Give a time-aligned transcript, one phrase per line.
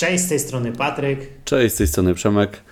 [0.00, 1.18] Cześć, z tej strony Patryk.
[1.44, 2.62] Cześć, z tej strony Przemek.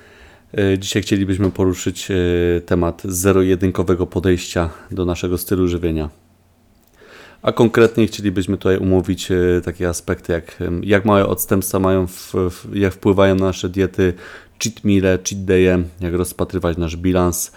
[0.58, 2.14] E, dzisiaj chcielibyśmy poruszyć e,
[2.60, 6.08] temat zero-jedynkowego podejścia do naszego stylu żywienia.
[7.42, 12.76] A konkretnie chcielibyśmy tutaj umówić e, takie aspekty, jak, jak małe odstępstwa mają, w, w,
[12.76, 14.14] jak wpływają na nasze diety,
[14.62, 17.52] cheat meale, cheat day'e, jak rozpatrywać nasz bilans,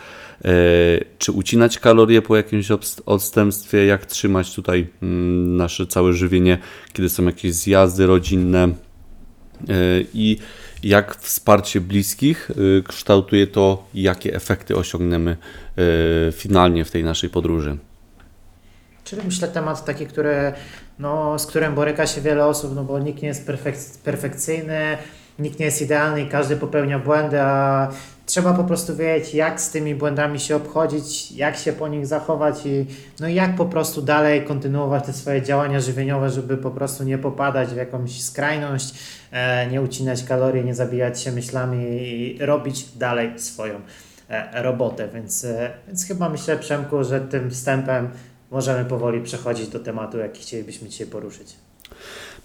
[1.17, 2.67] czy ucinać kalorie po jakimś
[3.05, 6.57] odstępstwie, jak trzymać tutaj mm, nasze całe żywienie,
[6.93, 8.69] kiedy są jakieś zjazdy rodzinne,
[10.13, 10.37] i
[10.83, 17.77] jak wsparcie bliskich e, kształtuje to, jakie efekty osiągniemy e, finalnie w tej naszej podróży.
[19.03, 20.53] Czyli myślę temat taki, który,
[20.99, 24.97] no, z którym boryka się wiele osób, no bo nikt nie jest perfek- perfekcyjny,
[25.39, 27.87] nikt nie jest idealny i każdy popełnia błędy, a
[28.31, 32.65] trzeba po prostu wiedzieć, jak z tymi błędami się obchodzić, jak się po nich zachować
[32.65, 32.85] i
[33.19, 37.69] no jak po prostu dalej kontynuować te swoje działania żywieniowe, żeby po prostu nie popadać
[37.69, 38.93] w jakąś skrajność,
[39.31, 43.81] e, nie ucinać kalorii, nie zabijać się myślami i robić dalej swoją
[44.29, 45.09] e, robotę.
[45.13, 48.09] Więc, e, więc chyba myślę, Przemku, że tym wstępem
[48.51, 51.55] możemy powoli przechodzić do tematu, jaki chcielibyśmy dzisiaj poruszyć.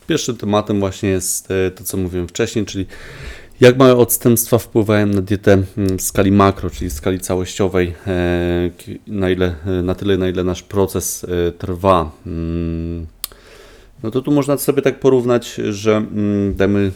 [0.07, 2.87] Pierwszym tematem właśnie jest to, co mówiłem wcześniej, czyli
[3.61, 8.71] jak małe odstępstwa wpływają na dietę mm, w skali makro, czyli w skali całościowej, e,
[9.07, 12.11] na, ile, na tyle, na ile nasz proces e, trwa.
[12.27, 13.07] Mm,
[14.03, 16.93] no to tu można sobie tak porównać, że mm, damy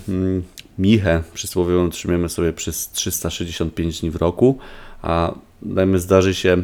[0.78, 4.58] michę przysłowiową trzymamy sobie przez 365 dni w roku,
[5.02, 6.56] a dajmy zdarzy się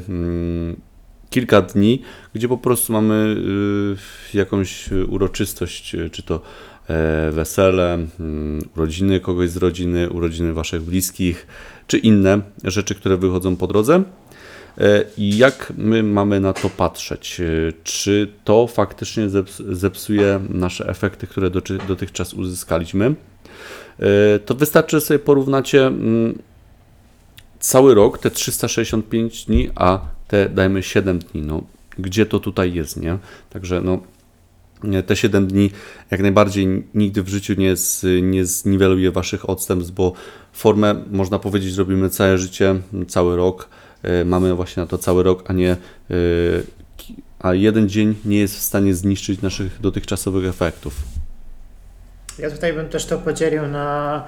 [1.30, 2.02] kilka dni,
[2.34, 3.36] gdzie po prostu mamy
[4.34, 6.75] y, jakąś uroczystość, czy to E,
[7.32, 11.46] wesele, mm, urodziny kogoś z rodziny, urodziny waszych bliskich,
[11.86, 14.02] czy inne rzeczy, które wychodzą po drodze.
[14.78, 17.40] E, I jak my mamy na to patrzeć?
[17.40, 17.44] E,
[17.84, 19.28] czy to faktycznie
[19.70, 21.50] zepsuje nasze efekty, które
[21.88, 23.14] dotychczas uzyskaliśmy?
[24.46, 26.38] To wystarczy, sobie porównacie mm,
[27.60, 31.42] cały rok, te 365 dni, a te dajmy 7 dni.
[31.42, 31.62] No,
[31.98, 33.18] gdzie to tutaj jest, nie?
[33.50, 33.98] Także no,
[35.06, 35.70] te 7 dni
[36.10, 40.12] jak najbardziej nigdy w życiu nie, z, nie zniweluje Waszych odstępstw, bo
[40.52, 42.74] formę, można powiedzieć, robimy całe życie,
[43.08, 43.68] cały rok.
[44.02, 45.76] E, mamy właśnie na to cały rok, a nie e,
[47.38, 50.94] a jeden dzień nie jest w stanie zniszczyć naszych dotychczasowych efektów.
[52.38, 54.24] Ja tutaj bym też to podzielił na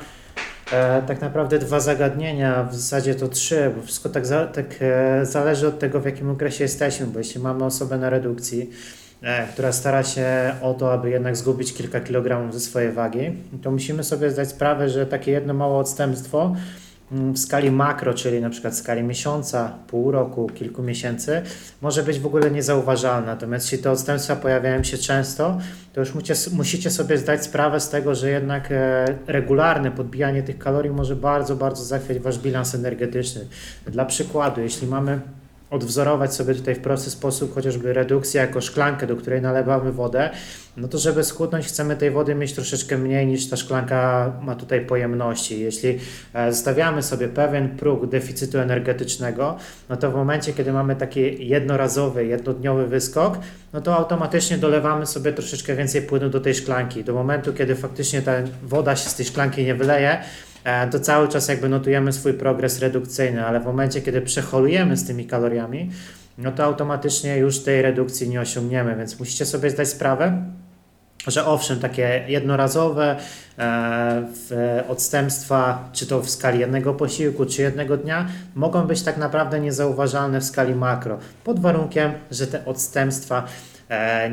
[0.73, 5.27] e, tak naprawdę dwa zagadnienia, w zasadzie to trzy, bo wszystko tak, za, tak e,
[5.27, 8.71] zależy od tego, w jakim okresie jesteśmy, bo jeśli mamy osobę na redukcji,
[9.53, 14.05] która stara się o to, aby jednak zgubić kilka kilogramów ze swojej wagi, to musimy
[14.05, 16.55] sobie zdać sprawę, że takie jedno małe odstępstwo
[17.13, 21.43] mm, w skali makro, czyli na przykład w skali miesiąca, pół roku, kilku miesięcy,
[21.83, 23.27] może być w ogóle niezauważalne.
[23.27, 25.59] Natomiast jeśli te odstępstwa pojawiają się często,
[25.93, 30.59] to już musicie, musicie sobie zdać sprawę z tego, że jednak e, regularne podbijanie tych
[30.59, 33.47] kalorii może bardzo, bardzo zachwiać wasz bilans energetyczny.
[33.87, 35.21] Dla przykładu, jeśli mamy
[35.71, 40.31] odwzorować sobie tutaj w prosty sposób chociażby redukcję jako szklankę, do której nalewamy wodę,
[40.77, 44.87] no to żeby schudnąć chcemy tej wody mieć troszeczkę mniej niż ta szklanka ma tutaj
[44.87, 45.61] pojemności.
[45.61, 45.99] Jeśli
[46.35, 49.57] e, zostawiamy sobie pewien próg deficytu energetycznego,
[49.89, 53.39] no to w momencie, kiedy mamy taki jednorazowy, jednodniowy wyskok,
[53.73, 57.05] no to automatycznie dolewamy sobie troszeczkę więcej płynu do tej szklanki.
[57.05, 60.19] Do momentu, kiedy faktycznie ta woda się z tej szklanki nie wyleje,
[60.91, 65.27] to cały czas jakby notujemy swój progres redukcyjny, ale w momencie, kiedy przeholujemy z tymi
[65.27, 65.91] kaloriami,
[66.39, 70.43] no to automatycznie już tej redukcji nie osiągniemy, więc musicie sobie zdać sprawę,
[71.27, 73.17] że owszem, takie jednorazowe
[73.59, 79.61] e, odstępstwa, czy to w skali jednego posiłku, czy jednego dnia, mogą być tak naprawdę
[79.61, 83.78] niezauważalne w skali makro, pod warunkiem, że te odstępstwa E,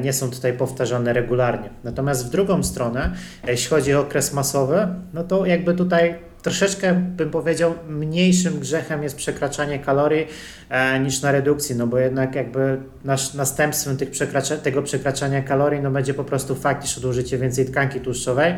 [0.04, 1.70] nie są tutaj powtarzane regularnie.
[1.84, 3.12] Natomiast w drugą stronę,
[3.48, 9.16] jeśli chodzi o okres masowy, no to jakby tutaj troszeczkę bym powiedział mniejszym grzechem jest
[9.16, 10.28] przekraczanie kalorii
[10.70, 15.82] e, niż na redukcji, no bo jednak jakby nasz, następstwem tych przekracza, tego przekraczania kalorii
[15.82, 18.54] no będzie po prostu fakt, iż odłożycie więcej tkanki tłuszczowej,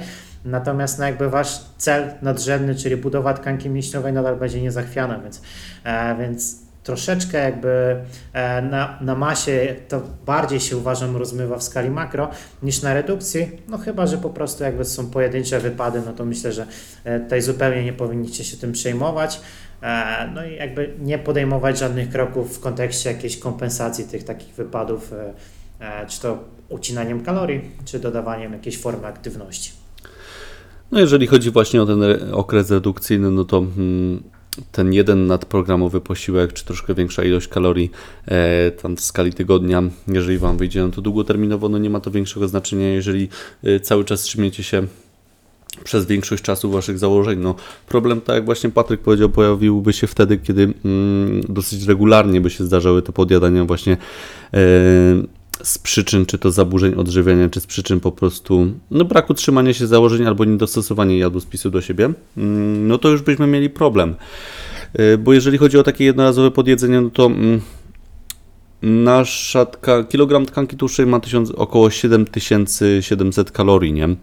[0.45, 5.41] natomiast no jakby wasz cel nadrzędny, czyli budowa tkanki mięśniowej nadal będzie niezachwiana, więc,
[5.83, 7.95] e, więc troszeczkę jakby
[8.33, 12.29] e, na, na masie to bardziej się uważam rozmywa w skali makro
[12.63, 16.51] niż na redukcji, no chyba, że po prostu jakby są pojedyncze wypady, no to myślę,
[16.51, 16.67] że
[17.03, 19.41] e, tutaj zupełnie nie powinniście się tym przejmować.
[19.81, 25.13] E, no i jakby nie podejmować żadnych kroków w kontekście jakiejś kompensacji tych takich wypadów,
[26.07, 29.71] czy to ucinaniem kalorii, czy dodawaniem jakiejś formy aktywności.
[30.91, 31.99] No jeżeli chodzi właśnie o ten
[32.31, 34.36] okres redukcyjny, no to hmm
[34.71, 37.91] ten jeden nadprogramowy posiłek, czy troszkę większa ilość kalorii
[38.25, 42.11] e, tam w skali tygodnia, jeżeli Wam wyjdzie, no to długoterminowo no nie ma to
[42.11, 43.29] większego znaczenia, jeżeli
[43.63, 44.87] e, cały czas trzymiecie się
[45.83, 47.39] przez większość czasu waszych założeń.
[47.39, 47.55] No,
[47.87, 52.63] problem, tak jak właśnie Patryk powiedział, pojawiłby się wtedy, kiedy mm, dosyć regularnie by się
[52.63, 53.97] zdarzały te podjadania właśnie
[54.53, 54.57] e,
[55.63, 59.87] z przyczyn czy to zaburzeń odżywiania, czy z przyczyn po prostu no, braku trzymania się
[59.87, 64.15] założeń albo niedostosowania jadłospisu do siebie, mm, no to już byśmy mieli problem.
[64.93, 67.61] E, Bo jeżeli chodzi o takie jednorazowe podjedzenie, no to mm,
[68.81, 74.05] Nasza tka, kilogram tkanki tłuszczej ma 1000, około 7700 kalorii, nie?
[74.05, 74.15] E,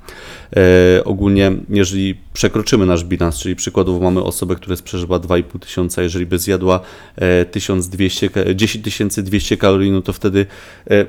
[1.05, 6.39] ogólnie, jeżeli przekroczymy nasz bilans, czyli przykładowo mamy osobę, która przeżywa 2,5 tysiąca, jeżeli by
[6.39, 6.81] zjadła
[7.17, 10.47] e, 1200, ka- 10200 kalorii, no to wtedy
[10.91, 11.07] e,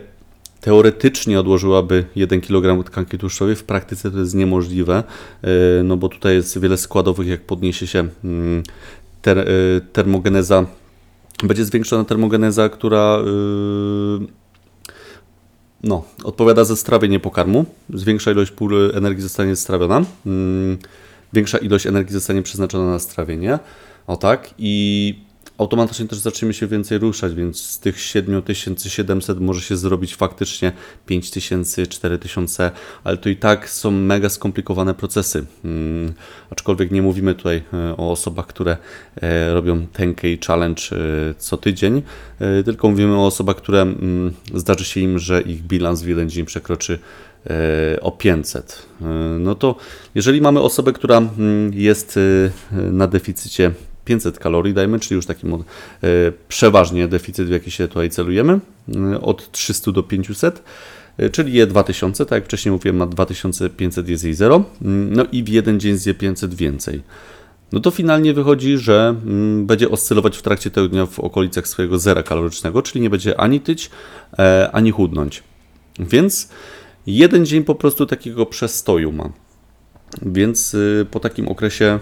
[0.66, 3.56] teoretycznie odłożyłaby 1 kg tkanki tłuszczowej.
[3.56, 5.04] W praktyce to jest niemożliwe,
[5.42, 8.64] e, no bo tutaj jest wiele składowych, jak podniesie się mm,
[9.22, 9.46] ter, e,
[9.94, 10.66] termogeneza
[11.44, 14.28] będzie zwiększona termogeneza, która yy,
[15.84, 17.66] no, odpowiada za strawienie pokarmu.
[17.94, 20.00] Zwiększa ilość pól energii zostanie strawiona.
[20.26, 20.78] Yy,
[21.34, 23.60] większa ilość energii zostanie przeznaczona na strawienie.
[24.08, 24.54] O tak.
[24.58, 25.25] I
[25.58, 30.72] automatycznie też zaczniemy się więcej ruszać, więc z tych 7700 może się zrobić faktycznie
[31.06, 32.72] 5000, 4000,
[33.04, 35.46] ale to i tak są mega skomplikowane procesy.
[35.66, 36.14] Mm,
[36.50, 38.78] aczkolwiek nie mówimy tutaj e, o osobach, które
[39.22, 42.02] e, robią 10K challenge e, co tydzień,
[42.66, 46.46] tylko mówimy o osobach, które mm, zdarzy się im, że ich bilans w jeden dzień
[46.46, 47.00] przekroczy
[48.02, 48.86] o 500.
[49.02, 49.06] E,
[49.40, 49.76] No to
[50.16, 52.20] jeżeli mamy osobę, która mm, jest
[52.72, 53.72] na deficycie
[54.06, 55.64] 500 kalorii, dajmy, czyli już taki mod-
[56.04, 56.08] e,
[56.48, 58.60] przeważnie deficyt, w jaki się tutaj celujemy,
[59.14, 60.64] e, od 300 do 500,
[61.18, 65.44] e, czyli je 2000, tak jak wcześniej mówiłem, na 2500 jest jej 0, no i
[65.44, 67.02] w jeden dzień zje 500 więcej.
[67.72, 72.00] No to finalnie wychodzi, że mm, będzie oscylować w trakcie tego dnia w okolicach swojego
[72.00, 73.90] zera kalorycznego, czyli nie będzie ani tyć,
[74.72, 75.44] ani chudnąć.
[76.00, 76.50] Więc
[77.08, 79.30] jeden dzień po prostu takiego przestoju ma.
[80.22, 82.00] Więc y, po takim okresie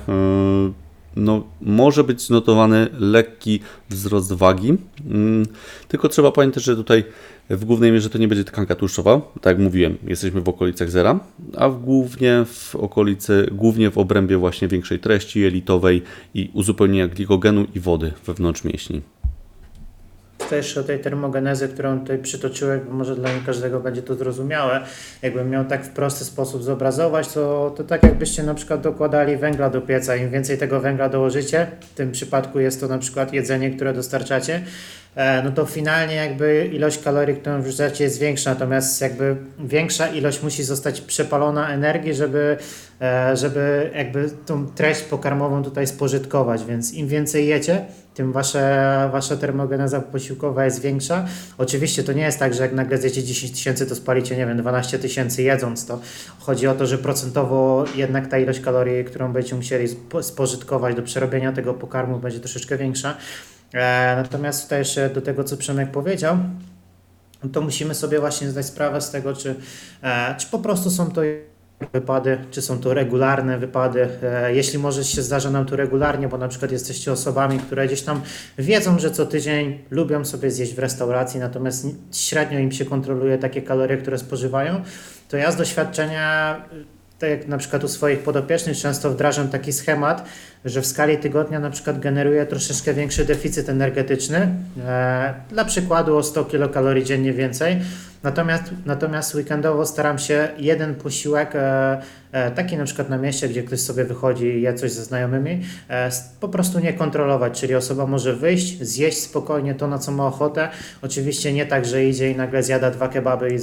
[0.70, 0.83] y,
[1.16, 4.74] no, może być znotowany lekki wzrost wagi.
[5.10, 5.46] Mm,
[5.88, 7.04] Tylko trzeba pamiętać, że tutaj
[7.50, 9.22] w głównej mierze to nie będzie tkanka tłuszczowa.
[9.42, 11.20] Tak jak mówiłem, jesteśmy w okolicach zera,
[11.58, 16.02] a w głównie w okolicy, głównie w obrębie właśnie większej treści jelitowej
[16.34, 19.02] i uzupełnienia glikogenu i wody wewnątrz mięśni.
[20.58, 24.82] Jeszcze o tej termogenezy, którą tutaj przytoczyłem, bo może dla nie każdego będzie to zrozumiałe.
[25.22, 29.70] Jakbym miał tak w prosty sposób zobrazować, to, to tak jakbyście na przykład dokładali węgla
[29.70, 30.16] do pieca.
[30.16, 34.64] Im więcej tego węgla dołożycie, w tym przypadku jest to na przykład jedzenie, które dostarczacie,
[35.44, 40.64] no to finalnie jakby ilość kalorii, którą wrzucacie jest większa, natomiast jakby większa ilość musi
[40.64, 42.58] zostać przepalona energii, żeby,
[43.02, 49.38] e, żeby jakby tą treść pokarmową tutaj spożytkować, więc im więcej jecie, tym wasze, wasza
[49.38, 51.26] termogeneza posiłkowa jest większa.
[51.58, 54.58] Oczywiście to nie jest tak, że jak nagle zjecie 10 tysięcy, to spalicie, nie wiem,
[54.58, 56.00] 12 tysięcy jedząc to.
[56.40, 61.02] Chodzi o to, że procentowo jednak ta ilość kalorii, którą będziecie musieli spo- spożytkować do
[61.02, 63.18] przerobienia tego pokarmu będzie troszeczkę większa.
[63.74, 66.38] E, natomiast tutaj jeszcze do tego, co Przemek powiedział,
[67.54, 69.56] to musimy sobie właśnie zdać sprawę z tego, czy,
[70.04, 71.22] e, czy po prostu są to
[71.94, 74.08] wypady, czy są to regularne wypady.
[74.24, 78.02] E, Jeśli może się zdarza nam to regularnie, bo na przykład jesteście osobami, które gdzieś
[78.02, 78.22] tam
[78.58, 83.38] wiedzą, że co tydzień lubią sobie zjeść w restauracji, natomiast ni- średnio im się kontroluje
[83.38, 84.82] takie kalorie, które spożywają,
[85.30, 86.56] to ja z doświadczenia,
[87.20, 90.26] tak jak na przykład u swoich podopiecznych, często wdrażam taki schemat,
[90.66, 94.56] że w skali tygodnia na przykład generuję troszeczkę większy deficyt energetyczny,
[94.86, 97.82] e, dla przykładu o 100 kilokalorii dziennie więcej,
[98.24, 102.02] Natomiast, natomiast weekendowo staram się jeden posiłek, e,
[102.32, 105.62] e, taki na przykład na mieście, gdzie ktoś sobie wychodzi i je coś ze znajomymi,
[105.90, 110.28] e, po prostu nie kontrolować, czyli osoba może wyjść, zjeść spokojnie to, na co ma
[110.28, 110.70] ochotę.
[111.02, 113.60] Oczywiście nie tak, że idzie i nagle zjada dwa kebaby i,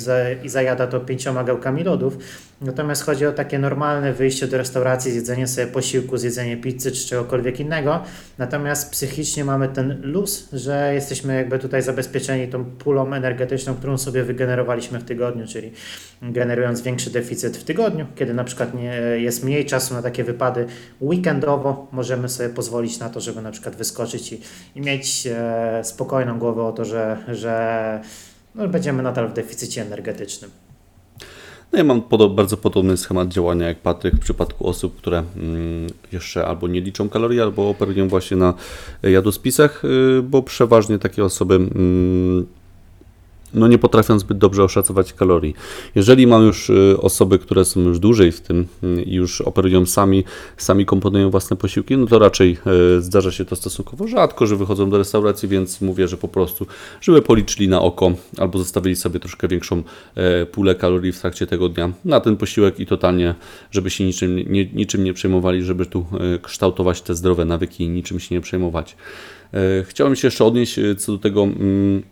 [0.46, 2.18] i zajada to pięcioma gałkami lodów,
[2.60, 7.60] natomiast chodzi o takie normalne wyjście do restauracji, zjedzenie sobie posiłku, zjedzenie pizzy czy czegokolwiek
[7.60, 8.00] innego,
[8.38, 14.24] natomiast psychicznie mamy ten luz, że jesteśmy jakby tutaj zabezpieczeni tą pulą energetyczną, którą sobie
[14.24, 15.72] wygenerowaliśmy w tygodniu, czyli
[16.22, 20.66] generując większy deficyt w tygodniu, kiedy na przykład nie, jest mniej czasu na takie wypady
[21.00, 24.40] weekendowo, możemy sobie pozwolić na to, żeby na przykład wyskoczyć i,
[24.74, 28.00] i mieć e, spokojną głowę o to, że, że
[28.54, 30.50] no, będziemy nadal w deficycie energetycznym.
[31.72, 36.46] No ja mam bardzo podobny schemat działania jak Patryk w przypadku osób, które mm, jeszcze
[36.46, 38.54] albo nie liczą kalorii, albo operują właśnie na
[39.02, 42.46] jadłospisach, y, bo przeważnie takie osoby mm,
[43.54, 45.54] no nie potrafią zbyt dobrze oszacować kalorii.
[45.94, 49.86] Jeżeli mam już y, osoby, które są już dłużej w tym y, i już operują
[49.86, 50.24] sami,
[50.56, 52.58] sami komponują własne posiłki, no to raczej
[52.98, 56.66] y, zdarza się to stosunkowo rzadko, że wychodzą do restauracji, więc mówię, że po prostu,
[57.00, 59.82] żeby policzyli na oko albo zostawili sobie troszkę większą
[60.14, 63.34] e, pulę kalorii w trakcie tego dnia na ten posiłek i totalnie,
[63.70, 67.88] żeby się niczym nie, niczym nie przejmowali, żeby tu e, kształtować te zdrowe nawyki i
[67.88, 68.96] niczym się nie przejmować.
[69.54, 72.02] E, Chciałem się jeszcze odnieść co do tego, mm,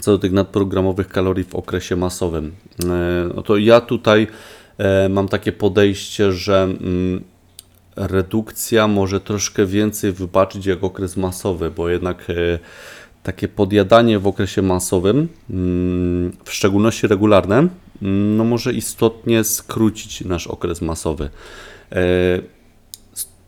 [0.00, 2.52] co do tych nadprogramowych kalorii w okresie masowym.
[2.84, 4.26] E, No to ja tutaj
[4.78, 7.24] e, mam takie podejście, że mm,
[7.96, 12.58] redukcja może troszkę więcej wybaczyć jak okres masowy, bo jednak e,
[13.22, 20.46] takie podjadanie w okresie masowym, mm, w szczególności regularne, mm, no może istotnie skrócić nasz
[20.46, 21.30] okres masowy.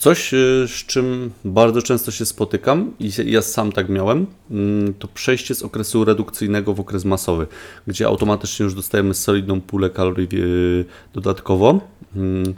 [0.01, 5.09] Coś, y, z czym bardzo często się spotykam i ja sam tak miałem, mm, to
[5.09, 7.47] przejście z okresu redukcyjnego w okres masowy,
[7.87, 11.81] gdzie automatycznie już dostajemy solidną pulę kalorii y, dodatkowo.
[12.17, 12.55] Mm,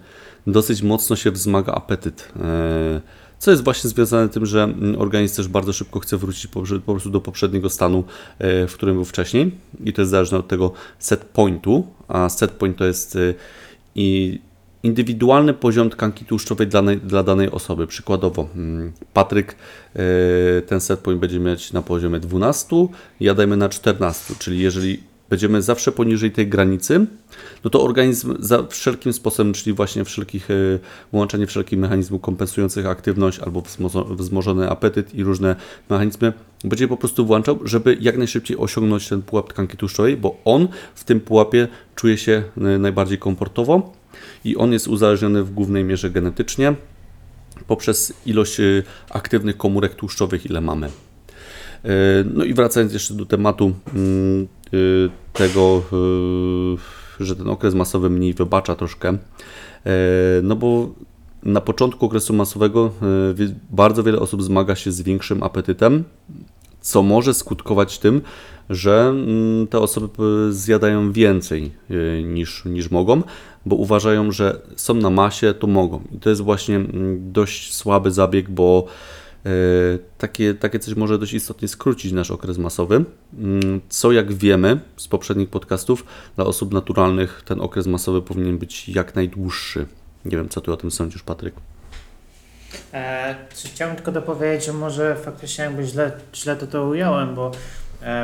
[0.46, 2.32] Dosyć mocno się wzmaga apetyt.
[2.40, 3.00] e,
[3.38, 6.62] Co jest właśnie związane z tym, że mm, organizm też bardzo szybko chce wrócić po,
[6.86, 8.04] po prostu do poprzedniego stanu,
[8.40, 9.50] w którym był wcześniej.
[9.84, 13.34] I to jest zależne od tego set pointu, a set point to jest y,
[13.94, 14.38] i
[14.82, 17.86] indywidualny poziom tkanki tłuszczowej dla, dla danej osoby.
[17.86, 19.56] Przykładowo, mm, Patryk
[19.96, 22.88] e, ten set będzie mieć na poziomie 12,
[23.20, 27.06] ja dajmy na 14, czyli jeżeli będziemy zawsze poniżej tej granicy,
[27.64, 30.54] no to organizm za wszelkim sposobem, czyli właśnie wszelkich, e,
[31.12, 35.56] włączenie wszelkich mechanizmów kompensujących aktywność albo wzmo- wzmożony apetyt i różne
[35.90, 36.32] mechanizmy
[36.64, 41.04] będzie po prostu włączał, żeby jak najszybciej osiągnąć ten pułap tkanki tłuszczowej, bo on w
[41.04, 44.01] tym pułapie czuje się e, najbardziej komfortowo
[44.44, 46.74] i on jest uzależniony w głównej mierze genetycznie
[47.66, 50.86] poprzez ilość y, aktywnych komórek tłuszczowych, ile mamy.
[50.86, 51.90] Y,
[52.34, 55.82] No i wracając jeszcze do tematu mm, y, tego,
[57.20, 59.18] że ten okres masowy mniej wybacza troszkę,
[60.42, 60.94] no bo
[61.42, 62.92] na początku okresu masowego
[63.70, 66.04] bardzo wiele osób zmaga się z większym apetytem,
[66.80, 68.22] co może skutkować tym,
[68.70, 70.08] że mm, te osoby
[70.48, 73.22] y, zjadają więcej y, niż, niż mogą,
[73.66, 76.02] bo uważają, że są na masie, to mogą.
[76.12, 78.86] I to jest właśnie mm, dość słaby zabieg, bo
[79.46, 79.50] y,
[80.18, 83.04] takie, takie coś może dość istotnie skrócić nasz okres masowy.
[83.38, 86.04] Mm, Co jak wiemy z poprzednich podcastów,
[86.36, 89.86] dla osób naturalnych ten okres masowy powinien być jak najdłuższy.
[90.24, 91.54] Nie wiem, co ty o tym sądzisz, Patryk.
[92.92, 97.52] E, czy chciałem tylko dopowiedzieć, że może faktycznie jakby źle, źle to to ująłem, bo,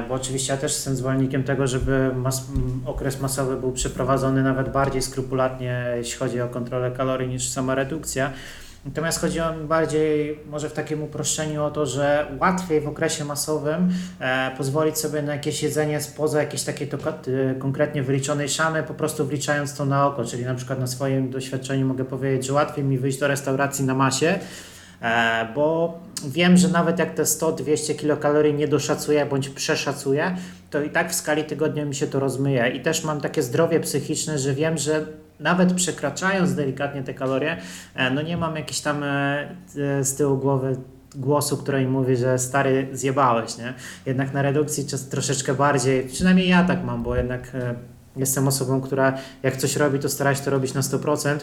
[0.08, 2.46] bo oczywiście ja też jestem zwolennikiem tego, żeby mas,
[2.86, 8.32] okres masowy był przeprowadzony nawet bardziej skrupulatnie, jeśli chodzi o kontrolę kalorii, niż sama redukcja.
[8.84, 13.92] Natomiast chodziło mi bardziej może w takim uproszczeniu o to, że łatwiej w okresie masowym
[14.20, 18.94] e, pozwolić sobie na jakieś jedzenie spoza jakiejś takiej to, e, konkretnie wyliczonej szamy, po
[18.94, 20.24] prostu wliczając to na oko.
[20.24, 23.94] Czyli na przykład na swoim doświadczeniu mogę powiedzieć, że łatwiej mi wyjść do restauracji na
[23.94, 24.38] masie, E,
[25.54, 30.36] bo wiem, że nawet jak te 100-200 kilokalorii nie doszacuję bądź przeszacuję,
[30.70, 32.68] to i tak w skali tygodnia mi się to rozmyje.
[32.68, 35.06] I też mam takie zdrowie psychiczne, że wiem, że
[35.40, 37.56] nawet przekraczając delikatnie te kalorie,
[37.94, 40.76] e, no nie mam jakiś tam e, e, z tyłu głowy
[41.14, 43.74] głosu, który mi mówi, że stary zjebałeś, nie?
[44.06, 47.74] Jednak na redukcji czas troszeczkę bardziej, przynajmniej ja tak mam, bo jednak e,
[48.16, 51.38] jestem osobą, która jak coś robi, to stara się to robić na 100%.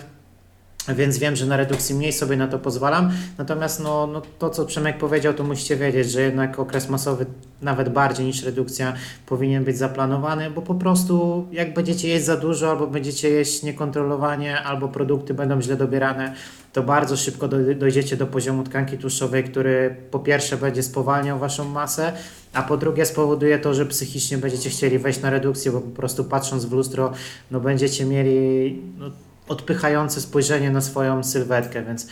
[0.94, 3.12] Więc wiem, że na redukcji mniej sobie na to pozwalam.
[3.38, 7.26] Natomiast no, no to, co Przemek powiedział, to musicie wiedzieć, że jednak okres masowy
[7.62, 8.94] nawet bardziej niż redukcja
[9.26, 14.62] powinien być zaplanowany, bo po prostu jak będziecie jeść za dużo, albo będziecie jeść niekontrolowanie,
[14.62, 16.34] albo produkty będą źle dobierane,
[16.74, 21.66] to bardzo szybko doj- dojdziecie do poziomu tkanki tłuszczowej, który po pierwsze będzie spowalniał waszą
[21.70, 22.14] masę,
[22.54, 26.24] a po drugie spowoduje to, że psychicznie będziecie chcieli wejść na redukcję, bo po prostu
[26.24, 27.12] patrząc w lustro,
[27.52, 29.12] no będziecie mieli no,
[29.48, 32.08] odpychające spojrzenie na swoją sylwetkę, więc,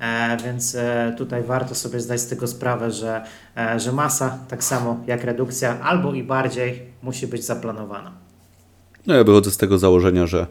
[0.00, 3.24] e, więc e, tutaj warto sobie zdać z tego sprawę, że,
[3.56, 8.12] e, że masa, tak samo jak redukcja, albo i bardziej musi być zaplanowana.
[9.06, 10.46] No ja wychodzę z tego założenia, że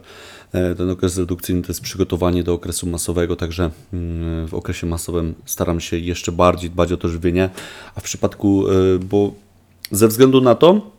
[0.52, 5.34] e, ten okres redukcyjny to jest przygotowanie do okresu masowego, także mm, w okresie masowym
[5.44, 7.50] staram się jeszcze bardziej dbać o to żywienie,
[7.94, 9.32] a w przypadku, e, bo
[9.90, 10.90] ze względu na to,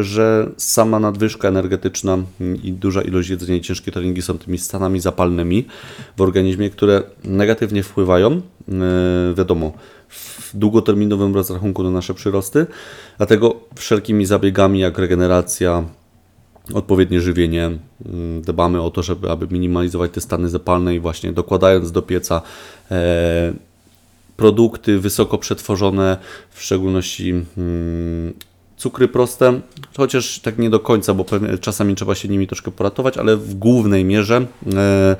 [0.00, 5.00] że sama nadwyżka energetyczna mm, i duża ilość jedzenia i ciężkie treningi są tymi stanami
[5.00, 5.66] zapalnymi
[6.16, 8.40] w organizmie, które negatywnie wpływają, e,
[9.34, 9.72] wiadomo,
[10.08, 12.66] w długoterminowym rozrachunku na nasze przyrosty,
[13.16, 15.84] dlatego wszelkimi zabiegami jak regeneracja,
[16.74, 17.64] odpowiednie żywienie.
[17.66, 22.42] mm, Dbamy o to, żeby aby minimalizować te stany zapalne i właśnie dokładając do pieca
[22.90, 23.52] e,
[24.36, 26.16] produkty wysoko przetworzone,
[26.50, 28.32] w szczególności mm,
[28.78, 29.60] cukry proste,
[29.96, 31.24] chociaż tak nie do końca, bo
[31.60, 35.16] czasami trzeba się nimi troszkę poratować, ale w głównej mierze e,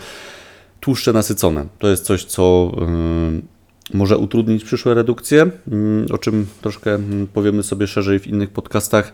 [0.80, 1.66] tłuszcze nasycone.
[1.78, 7.62] To jest coś, co e, może utrudnić przyszłe redukcje, mm, o czym troszkę mm, powiemy
[7.62, 9.12] sobie szerzej w innych podcastach.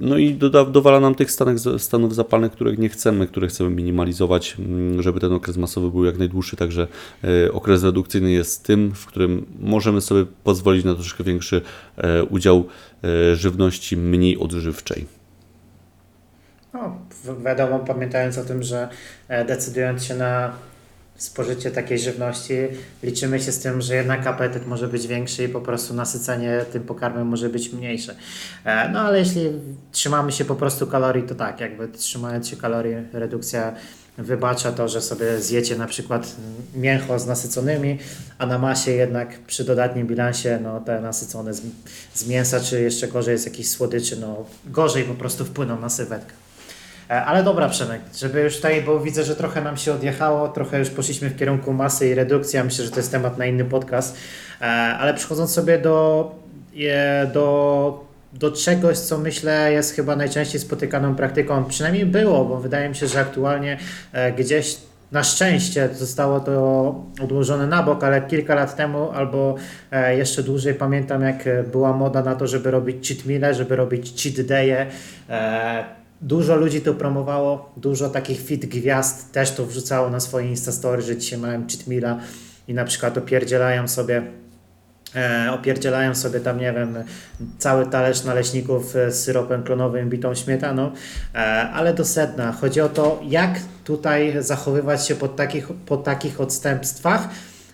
[0.00, 4.56] No i doda, dowala nam tych stanek, stanów zapalnych, których nie chcemy, które chcemy minimalizować,
[4.58, 6.56] mm, żeby ten okres masowy był jak najdłuższy.
[6.56, 6.86] Także
[7.24, 11.62] e, okres redukcyjny jest tym, w którym możemy sobie pozwolić na troszkę większy
[11.96, 12.64] e, udział
[13.04, 15.06] e, żywności mniej odżywczej.
[16.72, 18.88] No, wi- wiadomo, pamiętając o tym, że
[19.46, 20.52] decydując się na
[21.16, 22.54] spożycie takiej żywności,
[23.02, 26.82] liczymy się z tym, że jednak apetyt może być większy i po prostu nasycenie tym
[26.82, 28.14] pokarmem może być mniejsze.
[28.64, 29.50] E, No ale jeśli
[29.92, 33.74] trzymamy się po prostu kalorii, to tak, jakby trzymając się kalorii, redukcja
[34.18, 36.36] wybacza to, że sobie zjecie na przykład
[36.74, 37.98] mięcho z nasyconymi,
[38.38, 41.62] a na masie jednak przy dodatnim bilansie no, te nasycone z,
[42.14, 46.32] z mięsa, czy jeszcze gorzej z jakichś słodyczy, no gorzej po prostu wpłyną na sylwetkę.
[47.10, 50.78] E, Ale dobra, Przemek, żeby już tutaj, bo widzę, że trochę nam się odjechało, trochę
[50.78, 53.64] już poszliśmy w kierunku masy i redukcji, ja myślę, że to jest temat na inny
[53.64, 54.16] podcast,
[54.60, 54.66] E,
[54.98, 56.30] ale przechodząc sobie do,
[57.32, 62.96] do, do czegoś, co myślę jest chyba najczęściej spotykaną praktyką, przynajmniej było, bo wydaje mi
[62.96, 63.78] się, że aktualnie
[64.12, 64.76] e, gdzieś
[65.12, 69.54] na szczęście zostało to odłożone na bok, ale kilka lat temu albo
[70.16, 74.34] jeszcze dłużej pamiętam, jak była moda na to, żeby robić cheat meale, żeby robić cheat
[74.34, 74.86] day'e.
[76.24, 81.16] Dużo ludzi to promowało, dużo takich fit gwiazd też to wrzucało na swoje Instastory, że
[81.16, 82.18] dzisiaj mają cheat meala
[82.68, 84.22] i na przykład opierdzielają sobie
[85.16, 86.96] e, opierdzielają sobie tam, nie wiem,
[87.58, 90.90] cały talerz naleśników z syropem klonowym, bitą śmietaną,
[91.34, 91.38] e,
[91.70, 92.52] ale do sedna.
[92.52, 97.28] Chodzi o to, jak tutaj zachowywać się po takich, po takich odstępstwach,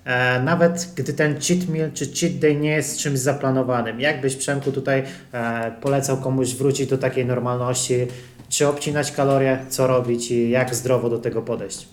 [0.05, 4.01] e, nawet gdy ten cheat meal czy cheat day nie jest czymś zaplanowanym.
[4.01, 5.03] Jak byś, Przemku, tutaj
[5.33, 8.07] e, polecał komuś wrócić do takiej normalności,
[8.51, 11.89] czy obcinać kalorie, co robić i jak zdrowo do tego podejść?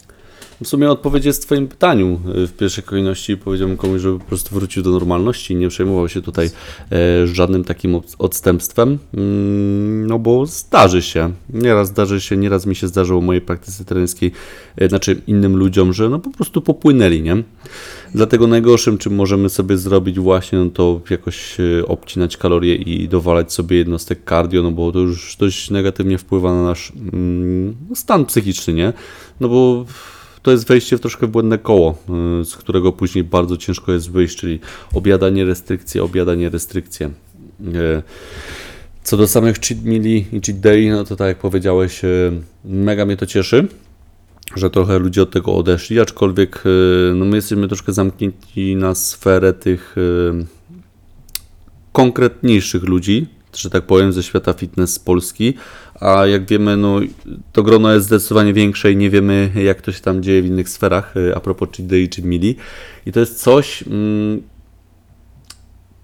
[0.63, 3.37] W sumie odpowiedź jest w Twoim pytaniu y, w pierwszej kolejności.
[3.37, 6.49] Powiedziałbym komuś, żeby po prostu wrócił do normalności i nie przejmował się tutaj
[6.91, 8.97] e, żadnym takim od- odstępstwem.
[9.13, 11.31] Mm, No bo zdarzy się.
[11.49, 14.31] Nieraz zdarzy się, nieraz mi się zdarzyło w mojej praktyce trenerskiej,
[14.77, 17.43] e, znaczy innym ludziom, że no po prostu popłynęli, nie?
[18.15, 23.53] Dlatego najgorszym, czym możemy sobie zrobić właśnie, no to jakoś e, obcinać kalorie i dowalać
[23.53, 28.73] sobie jednostek cardio, no bo to już dość negatywnie wpływa na nasz mm, stan psychiczny,
[28.73, 28.93] nie?
[29.39, 29.85] No bo
[30.47, 31.97] to jest wejście w troszkę błędne koło,
[32.41, 34.59] y, z którego później bardzo ciężko jest wyjść, czyli
[34.93, 37.07] obiadanie, restrykcje, obiadanie, restrykcje.
[37.07, 38.03] Y,
[39.03, 42.31] Co do samych cheat meali i cheat day, no to tak jak powiedziałeś, y,
[42.65, 43.67] mega mnie to cieszy,
[44.55, 46.63] że trochę ludzie od tego odeszli, aczkolwiek
[47.15, 49.95] no my jesteśmy troszkę zamknięci na sferę tych
[51.91, 55.53] konkretniejszych ludzi, że tak powiem, ze świata fitness z Polski,
[55.99, 56.99] a jak wiemy, no,
[57.51, 60.69] to grono jest zdecydowanie większe i nie wiemy, jak to się tam dzieje w innych
[60.69, 62.55] sferach, y, a propos cheat day czy mili.
[63.05, 64.41] I to jest coś, mm,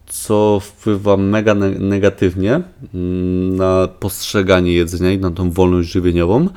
[0.07, 2.61] co wpływa mega ne- negatywnie
[2.93, 6.47] mm, na postrzeganie jedzenia i na tą wolność żywieniową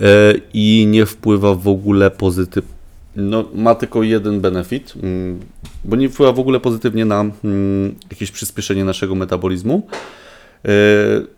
[0.00, 2.81] e, i nie wpływa w ogóle pozytywnie.
[3.16, 5.40] No, ma tylko jeden benefit, mm,
[5.84, 9.86] bo nie wpływa w ogóle pozytywnie na mm, jakieś przyspieszenie naszego metabolizmu.
[10.64, 10.68] E,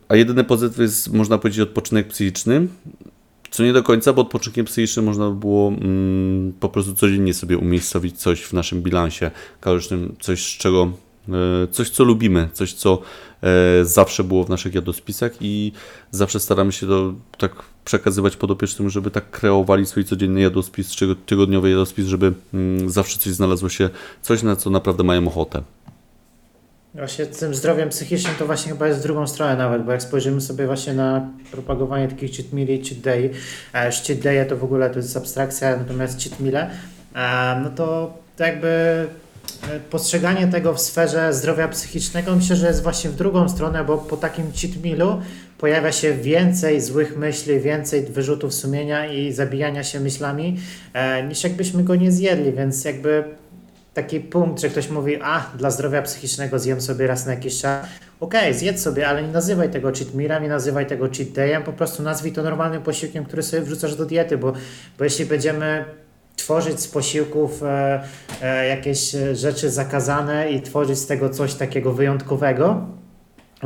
[0.09, 2.67] A jedyny pozytyw jest, można powiedzieć, odpoczynek psychiczny.
[3.51, 7.59] Co nie do końca, bo odpoczynkiem psychicznym można by było mm, po prostu codziennie sobie
[7.59, 10.93] umiejscowić coś w naszym bilansie kalorycznym, coś z czego,
[11.29, 13.03] e, coś co lubimy, coś co
[13.43, 15.73] e, zawsze było w naszych jadłospisach i
[16.11, 21.71] zawsze staramy się to tak przekazywać podopiecznym, żeby tak kreowali swój codzienny jadłospis, czy tygodniowy
[21.71, 23.91] jadłospis, żeby mm, zawsze coś znalazło się,
[24.23, 25.63] coś na co naprawdę mają ochotę.
[26.95, 30.03] Właśnie z tym zdrowiem psychicznym to właśnie chyba jest w drugą stronę nawet, bo jak
[30.03, 33.31] spojrzymy sobie właśnie na propagowanie takich cheat meali, cheat day,
[33.87, 36.71] już cheat day to w ogóle to jest abstrakcja, natomiast cheat meale,
[37.15, 42.83] e, no to to jakby e, postrzeganie tego w sferze zdrowia psychicznego myślę, że jest
[42.83, 45.21] właśnie w drugą stronę, bo po takim cheat mealu
[45.59, 50.61] pojawia się więcej złych myśli, więcej wyrzutów sumienia i zabijania się myślami,
[50.93, 53.25] e, niż jakbyśmy go nie zjedli, więc jakby
[53.95, 57.87] taki punkt, że ktoś mówi, a dla zdrowia psychicznego zjem sobie raz na jakiś czas.
[58.21, 61.73] Okej, zjedz sobie, ale nie nazywaj tego cheat mealem, nie nazywaj tego cheat dayem, po
[61.73, 64.53] prostu nazwij to normalnym posiłkiem, który sobie wrzucasz do diety, bo,
[64.99, 65.85] bo jeśli będziemy
[66.37, 68.03] tworzyć z posiłków e,
[68.43, 72.87] e, jakieś rzeczy zakazane i tworzyć z tego coś takiego wyjątkowego,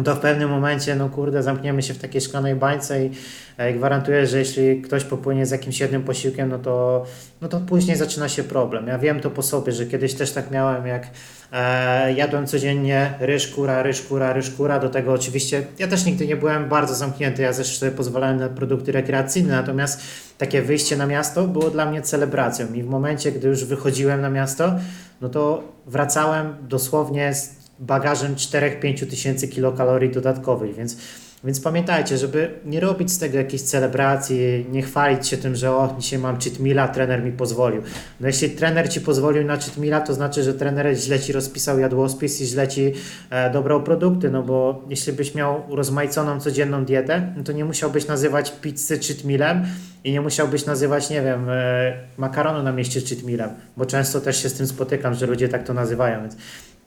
[0.04, 3.10] to w pewnym momencie, no kurde, zamkniemy się w takiej szklanej bańce i
[3.56, 7.04] e, gwarantuję, że jeśli ktoś popłynie z jakimś jednym posiłkiem, no to,
[7.40, 8.86] no to później zaczyna się problem.
[8.86, 11.06] Ja wiem to po sobie, że kiedyś też tak miałem, jak
[11.52, 16.26] e, jadłem codziennie ryż, kura, ryż, kura, ryż, kura, do tego oczywiście, ja też nigdy
[16.26, 20.02] nie byłem bardzo zamknięty, ja też sobie pozwalałem na produkty rekreacyjne, natomiast
[20.38, 22.72] takie wyjście na miasto było dla mnie celebracją.
[22.74, 24.74] I w momencie, gdy już wychodziłem na miasto,
[25.20, 30.96] no to wracałem dosłownie z bagażem 4-5 tysięcy kilokalorii dodatkowych, więc,
[31.44, 35.96] więc pamiętajcie, żeby nie robić z tego jakiejś celebracji, nie chwalić się tym, że o,
[35.98, 37.82] dzisiaj mam cheat meala, trener mi pozwolił.
[38.20, 41.78] No jeśli trener Ci pozwolił na cheat meala, to znaczy, że trener źle Ci rozpisał
[41.78, 42.92] jadłospis i źle Ci
[43.30, 48.06] e, dobrał produkty, no bo jeśli byś miał rozmaiconą codzienną dietę, no to nie musiałbyś
[48.06, 49.66] nazywać pizzy cheat mealem
[50.04, 54.42] i nie musiałbyś nazywać, nie wiem, e, makaronu na mieście cheat mealem, bo często też
[54.42, 56.36] się z tym spotykam, że ludzie tak to nazywają, więc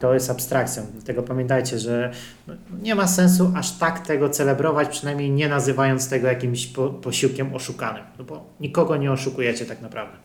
[0.02, 0.86] to jest abstrakcją.
[0.94, 2.12] Dlatego pamiętajcie, że
[2.82, 8.04] nie ma sensu aż tak tego celebrować, przynajmniej nie nazywając tego jakimś po, posiłkiem oszukanym,
[8.20, 10.18] no bo nikogo nie oszukujecie tak naprawdę.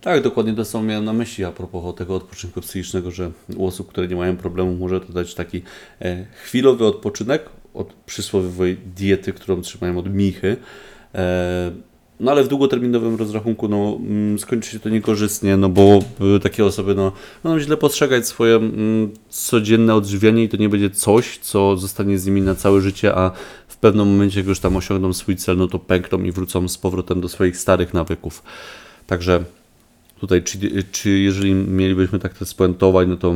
[0.00, 3.88] Tak, dokładnie to samo miałem na myśli a propos tego odpoczynku psychicznego, że u osób,
[3.88, 5.62] które nie mają problemu, może to dać taki
[6.00, 7.42] e, chwilowy odpoczynek
[7.74, 10.56] od przysłowiowej diety, którą trzymają od michy.
[11.14, 11.70] E,
[12.20, 15.98] no ale w długoterminowym rozrachunku no, mm, skończy się to niekorzystnie, no bo
[16.36, 20.90] y, takie osoby no, będą źle postrzegać swoje mm, codzienne odżywianie i to nie będzie
[20.90, 23.30] coś, co zostanie z nimi na całe życie, a
[23.68, 26.78] w pewnym momencie, jak już tam osiągną swój cel, no to pękną i wrócą z
[26.78, 28.42] powrotem do swoich starych nawyków.
[29.06, 29.44] Także
[30.20, 30.58] tutaj, czy,
[30.92, 33.34] czy jeżeli mielibyśmy tak to spuentować, no to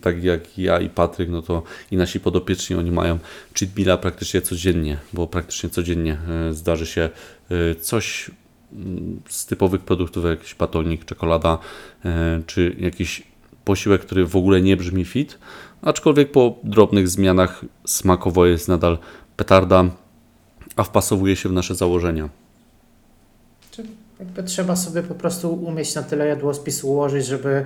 [0.00, 3.18] tak jak ja i Patryk, no to i nasi podopieczni, oni mają
[3.58, 7.10] cheat meala praktycznie codziennie, bo praktycznie codziennie e, zdarzy się
[7.50, 8.30] e, coś
[8.72, 11.58] mm, z typowych produktów, jak jakiś batonik, czekolada,
[12.04, 13.22] e, czy jakiś
[13.64, 15.38] posiłek, który w ogóle nie brzmi fit,
[15.82, 18.98] aczkolwiek po drobnych zmianach smakowo jest nadal
[19.36, 19.84] petarda,
[20.76, 22.28] a wpasowuje się w nasze założenia.
[24.20, 27.64] Jakby trzeba sobie po prostu umieć na tyle jadłospisu ułożyć, żeby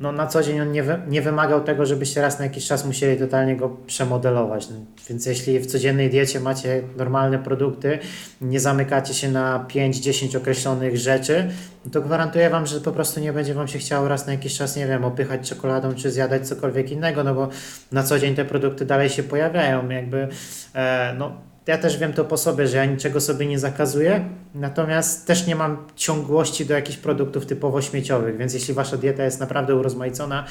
[0.00, 2.84] no, na co dzień on nie, wy, nie wymagał tego, żebyście raz na jakiś czas
[2.84, 4.70] musieli totalnie go przemodelować.
[4.70, 4.76] No,
[5.08, 7.98] więc jeśli w codziennej diecie macie normalne produkty,
[8.40, 11.50] nie zamykacie się na 5-10 określonych rzeczy,
[11.84, 14.56] no to gwarantuję Wam, że po prostu nie będzie Wam się chciało raz na jakiś
[14.56, 17.48] czas, nie wiem, opychać czekoladą czy zjadać cokolwiek innego, no bo
[17.92, 19.88] na co dzień te produkty dalej się pojawiają.
[19.88, 20.28] Jakby,
[20.74, 25.26] e, no, ja też wiem to po sobie, że ja niczego sobie nie zakazuję, natomiast
[25.26, 29.74] też nie mam ciągłości do jakichś produktów typowo śmieciowych, więc jeśli wasza dieta jest naprawdę
[29.74, 30.44] urozmaicona,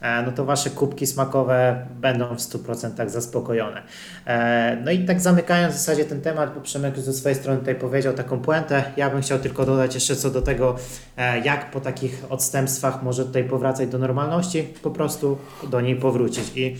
[0.00, 3.82] e, no to wasze kubki smakowe będą w 100% zaspokojone.
[4.26, 7.74] E, no i tak zamykając w zasadzie ten temat, bo Przemek ze swojej strony tutaj
[7.74, 10.76] powiedział taką puentę, ja bym chciał tylko dodać jeszcze co do tego,
[11.16, 15.38] e, jak po takich odstępstwach może tutaj powracać do normalności, po prostu
[15.70, 16.76] do niej powrócić i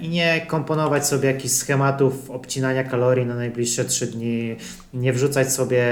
[0.00, 4.56] i nie komponować sobie jakichś schematów obcinania kalorii na najbliższe 3 dni,
[4.94, 5.84] nie wrzucać sobie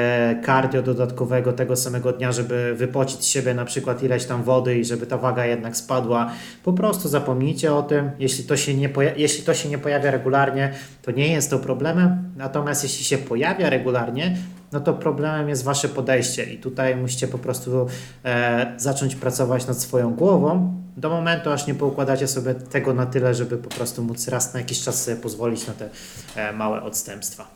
[0.46, 4.84] cardio dodatkowego tego samego dnia, żeby wypocić z siebie na przykład ileś tam wody i
[4.84, 6.32] żeby ta waga jednak spadła.
[6.64, 8.10] Po prostu zapomnijcie o tym.
[8.18, 12.32] Jeśli to się nie, jeśli to się nie pojawia regularnie, to nie jest to problemem.
[12.36, 14.36] Natomiast jeśli się pojawia regularnie,
[14.72, 17.86] no to problemem jest wasze podejście i tutaj musicie po prostu
[18.24, 23.34] e, zacząć pracować nad swoją głową do momentu, aż nie poukładacie sobie tego na tyle,
[23.34, 25.88] żeby po prostu móc raz na jakiś czas sobie pozwolić na te
[26.36, 27.48] e, małe odstępstwa.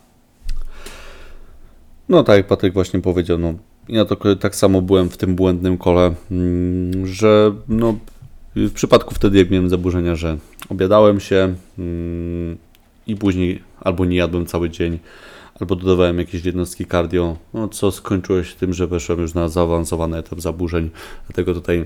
[2.09, 3.53] No tak, jak Patryk właśnie powiedział, no
[3.89, 7.97] ja to tak samo byłem w tym błędnym kole, mm, że no
[8.55, 10.37] w przypadku wtedy, jak miałem zaburzenia, że
[10.69, 12.57] obiadałem się mm,
[13.07, 14.99] i później albo nie jadłem cały dzień,
[15.59, 20.17] albo dodawałem jakieś jednostki cardio, no, co skończyło się tym, że weszłem już na zaawansowany
[20.17, 20.89] etap zaburzeń.
[21.27, 21.85] Dlatego tutaj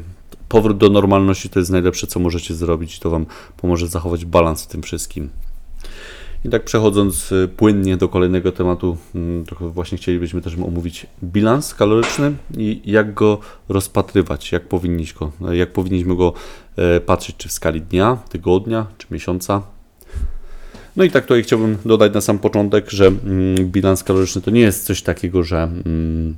[0.49, 2.99] powrót do normalności to jest najlepsze, co możecie zrobić.
[2.99, 3.25] To Wam
[3.57, 5.29] pomoże zachować balans w tym wszystkim.
[6.45, 12.35] I tak przechodząc y, płynnie do kolejnego tematu, mm, właśnie chcielibyśmy też omówić bilans kaloryczny
[12.57, 16.33] i jak go rozpatrywać, jak, powinniś go, jak powinniśmy go
[16.75, 19.61] e, patrzeć, czy w skali dnia, tygodnia, czy miesiąca.
[20.95, 24.61] No i tak tutaj chciałbym dodać na sam początek, że mm, bilans kaloryczny to nie
[24.61, 26.35] jest coś takiego, że mm,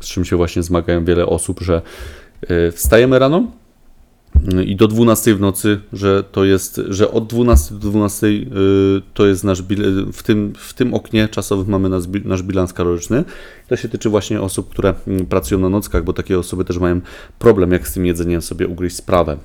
[0.00, 1.82] z czym się właśnie zmagają wiele osób, że
[2.42, 3.52] e, wstajemy rano
[4.52, 8.30] mm, i do 12 w nocy, że to jest, że od 12 do 12 e,
[9.14, 9.62] to jest nasz
[10.12, 11.88] w tym, w tym oknie czasowym mamy
[12.24, 13.24] nasz bilans kaloryczny.
[13.68, 14.94] To się tyczy właśnie osób, które
[15.28, 17.00] pracują na nockach, bo takie osoby też mają
[17.38, 19.36] problem, jak z tym jedzeniem sobie ugryźć sprawę.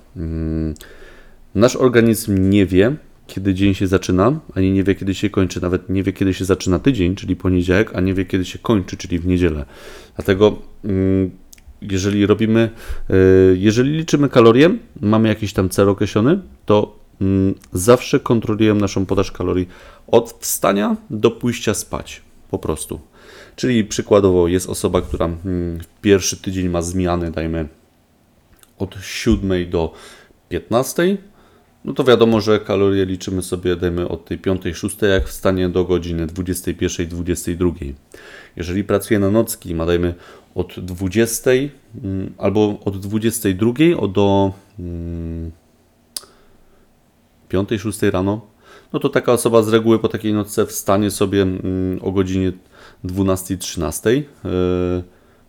[1.55, 2.95] Nasz organizm nie wie,
[3.29, 5.61] kiedy dzień się zaczyna, ani nie wie, kiedy się kończy.
[5.61, 8.97] Nawet nie wie, kiedy się zaczyna tydzień, czyli poniedziałek, a nie wie, kiedy się kończy,
[8.97, 9.65] czyli w niedzielę.
[10.15, 11.31] Dlatego, mm,
[11.81, 12.69] jeżeli robimy,
[13.09, 13.15] e,
[13.55, 14.69] jeżeli liczymy kalorie,
[15.01, 19.67] mamy jakiś tam cel określony, to mm, zawsze kontrolujemy naszą podaż kalorii
[20.07, 22.21] od wstania do pójścia spać.
[22.51, 22.99] Po prostu.
[23.55, 27.67] Czyli przykładowo jest osoba, która mm, w pierwszy tydzień ma zmiany, dajmy
[28.79, 29.93] od 7 do
[30.49, 31.17] 15,
[31.85, 36.27] no to wiadomo, że kalorie liczymy sobie, dajmy od tej 5-6, jak wstanie do godziny
[36.27, 37.93] 21-22.
[38.55, 40.13] Jeżeli pracuje na nocki, ma dajmy
[40.55, 45.51] od 20 mm, albo od 22 o do mm,
[47.49, 48.41] 5-6 rano,
[48.93, 52.51] no to taka osoba z reguły po takiej nocce wstanie sobie mm, o godzinie
[53.05, 54.09] 12-13.
[54.09, 54.23] Yy,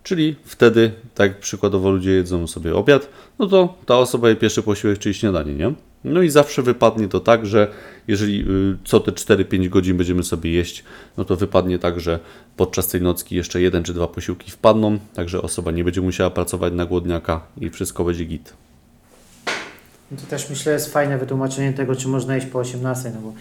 [0.02, 4.98] Czyli wtedy, tak przykładowo ludzie jedzą sobie obiad, no to ta osoba je pierwszy posiłek,
[4.98, 5.74] czyli śniadanie, nie?
[6.04, 7.68] No i zawsze wypadnie to tak, że
[8.08, 10.84] jeżeli y, co te 4-5 godzin będziemy sobie jeść,
[11.16, 12.18] no to wypadnie tak, że
[12.56, 16.72] podczas tej nocki jeszcze jeden czy dwa posiłki wpadną, także osoba nie będzie musiała pracować
[16.72, 18.52] na głodniaka i wszystko będzie git.
[20.10, 23.32] To też myślę jest fajne wytłumaczenie tego, czy można jeść po 18, no bo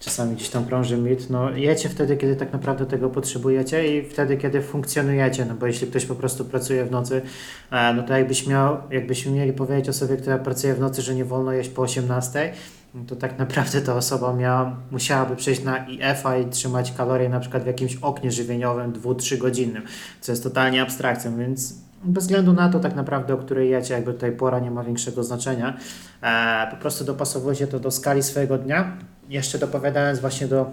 [0.00, 4.36] czasami gdzieś tam krąży mit, no jecie wtedy, kiedy tak naprawdę tego potrzebujecie i wtedy,
[4.36, 7.22] kiedy funkcjonujecie, no bo jeśli ktoś po prostu pracuje w nocy,
[7.70, 11.24] e, no to jakbyś miał, jakbyśmy mieli powiedzieć osobie, która pracuje w nocy, że nie
[11.24, 12.52] wolno jeść po 18,
[12.94, 17.40] no to tak naprawdę ta osoba miała, musiałaby przejść na IF-a i trzymać kalorie na
[17.40, 19.82] przykład w jakimś oknie żywieniowym 2-3 godzinnym,
[20.20, 24.12] co jest totalnie abstrakcją, więc bez względu na to tak naprawdę, o której jecie, jakby
[24.12, 25.76] tutaj pora nie ma większego znaczenia,
[26.22, 28.96] e, po prostu dopasowujecie to do skali swojego dnia.
[29.28, 30.72] Jeszcze dopowiadając właśnie do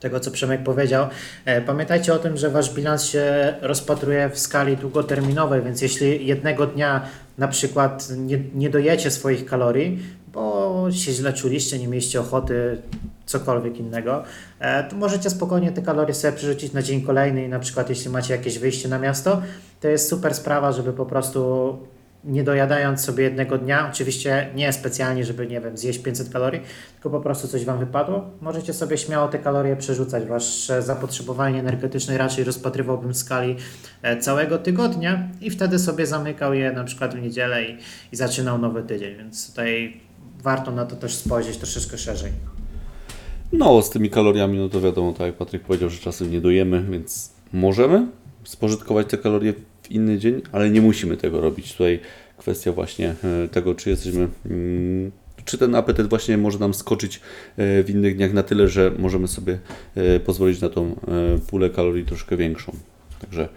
[0.00, 1.06] tego, co Przemek powiedział,
[1.44, 6.66] e, pamiętajcie o tym, że wasz bilans się rozpatruje w skali długoterminowej, więc jeśli jednego
[6.66, 7.06] dnia
[7.38, 12.78] na przykład nie, nie dojecie swoich kalorii, bo się źle czuliście, nie mieliście ochoty,
[13.26, 14.22] cokolwiek innego,
[14.58, 18.10] e, to możecie spokojnie te kalorie sobie przerzucić na dzień kolejny i na przykład jeśli
[18.10, 19.42] macie jakieś wyjście na miasto,
[19.80, 21.78] to jest super sprawa, żeby po prostu
[22.24, 26.60] nie dojadając sobie jednego dnia, oczywiście nie specjalnie, żeby, nie wiem, zjeść 500 kalorii,
[26.94, 30.24] tylko po prostu coś Wam wypadło, możecie sobie śmiało te kalorie przerzucać.
[30.24, 33.56] Wasze zapotrzebowanie energetyczne raczej rozpatrywałbym w skali
[34.02, 37.78] e, całego tygodnia i wtedy sobie zamykał je na przykład w niedzielę i,
[38.12, 40.00] i zaczynał nowy tydzień, więc tutaj
[40.42, 42.32] warto na to też spojrzeć troszeczkę szerzej.
[43.52, 46.82] No, z tymi kaloriami, no to wiadomo, tak jak Patryk powiedział, że czasem nie dojemy,
[46.90, 48.06] więc możemy
[48.44, 49.54] spożytkować te kalorie
[49.94, 51.72] inny dzień, ale nie musimy tego robić.
[51.72, 52.00] Tutaj
[52.38, 55.10] kwestia właśnie e, tego, czy jesteśmy, mm,
[55.44, 59.28] czy ten apetyt właśnie może nam skoczyć e, w innych dniach na tyle, że możemy
[59.28, 59.58] sobie
[59.94, 60.96] e, pozwolić na tą
[61.46, 62.72] pulę kalorii troszkę większą.
[63.20, 63.48] Także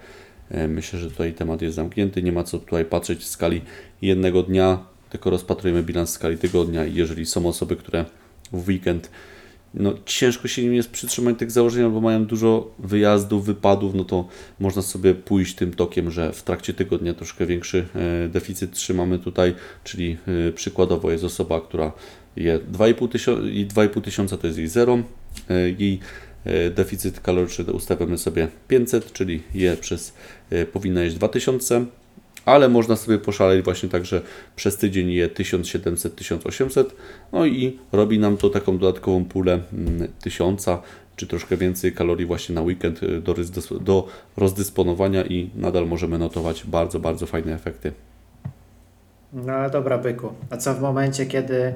[0.68, 2.24] myślę, że tutaj temat jest zamknięty.
[2.24, 3.62] Nie ma co tutaj patrzeć w skali
[4.02, 8.06] jednego dnia, tylko rozpatrujemy bilans w skali tygodnia i jeżeli są osoby, które
[8.52, 9.10] w weekend
[9.76, 14.28] no, ciężko się nim jest przytrzymać tych założeń, bo mają dużo wyjazdów, wypadów, no to
[14.60, 19.56] można sobie pójść tym tokiem, że w trakcie tygodnia troszkę większy e, deficyt trzymamy tutaj,
[19.84, 21.92] czyli e, przykładowo jest osoba, która
[22.36, 24.98] je 2,5 tysiąca, 2,5 tysiąca to jest jej zero,
[25.50, 26.00] e, jej
[26.76, 30.14] deficyt kaloryczny ustawiamy sobie 500, czyli je przez
[30.74, 31.86] powinna jeść 2000,
[32.46, 34.22] ale można sobie poszaleć właśnie tak, że
[34.56, 36.86] przez tydzień je 1700-1800,
[37.34, 39.60] no i robi nam to taką dodatkową pulę
[40.22, 40.80] 1000 mm,
[41.16, 43.36] czy troszkę więcej kalorii właśnie na weekend y, do,
[43.80, 47.92] do rozdysponowania i nadal możemy notować bardzo, bardzo fajne efekty.
[49.34, 50.34] No dobra, byku.
[50.50, 51.74] A co w momencie, kiedy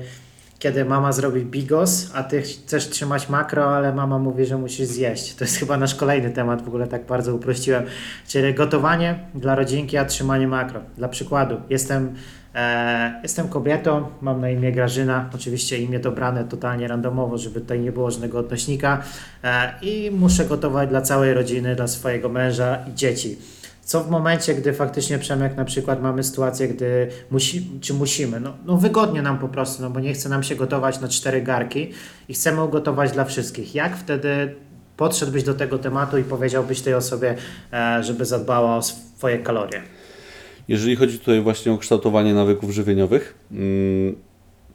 [0.59, 5.35] kiedy mama zrobi bigos, a ty chcesz trzymać makro, ale mama mówi, że musisz zjeść.
[5.35, 7.83] To jest chyba nasz kolejny temat, w ogóle tak bardzo uprościłem.
[8.27, 10.81] Czyli gotowanie dla rodzinki, a trzymanie makro.
[10.97, 12.15] Dla przykładu, jestem,
[12.55, 17.91] e, jestem kobietą, mam na imię Grażyna, oczywiście imię dobrane totalnie randomowo, żeby tutaj nie
[17.91, 19.03] było żadnego odnośnika
[19.43, 23.37] e, i muszę gotować dla całej rodziny, dla swojego męża i dzieci.
[23.89, 28.53] Co w momencie, gdy faktycznie Przemek na przykład mamy sytuację, gdy musi, czy musimy, no,
[28.65, 31.91] no wygodnie nam po prostu, no bo nie chce nam się gotować na cztery garki
[32.27, 33.75] i chcemy ugotować dla wszystkich.
[33.75, 34.55] Jak wtedy
[34.97, 37.35] podszedłbyś do tego tematu i powiedziałbyś tej osobie,
[37.73, 39.81] e, żeby zadbała o swoje kalorie?
[40.67, 44.15] Jeżeli chodzi tutaj właśnie o kształtowanie nawyków żywieniowych, mm,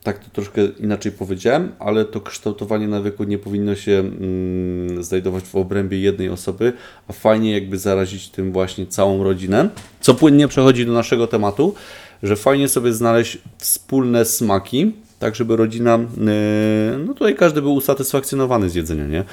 [0.04, 5.56] tak to troszkę inaczej powiedziałem, ale to kształtowanie nawyku nie powinno się mm, znajdować w
[5.56, 6.72] obrębie jednej osoby,
[7.08, 9.68] a fajnie jakby zarazić tym właśnie całą rodzinę.
[10.00, 11.74] Co płynnie przechodzi do naszego tematu,
[12.22, 18.70] że fajnie sobie znaleźć wspólne smaki, tak żeby rodzina, yy, no tutaj każdy był usatysfakcjonowany
[18.70, 19.24] z jedzenia, nie?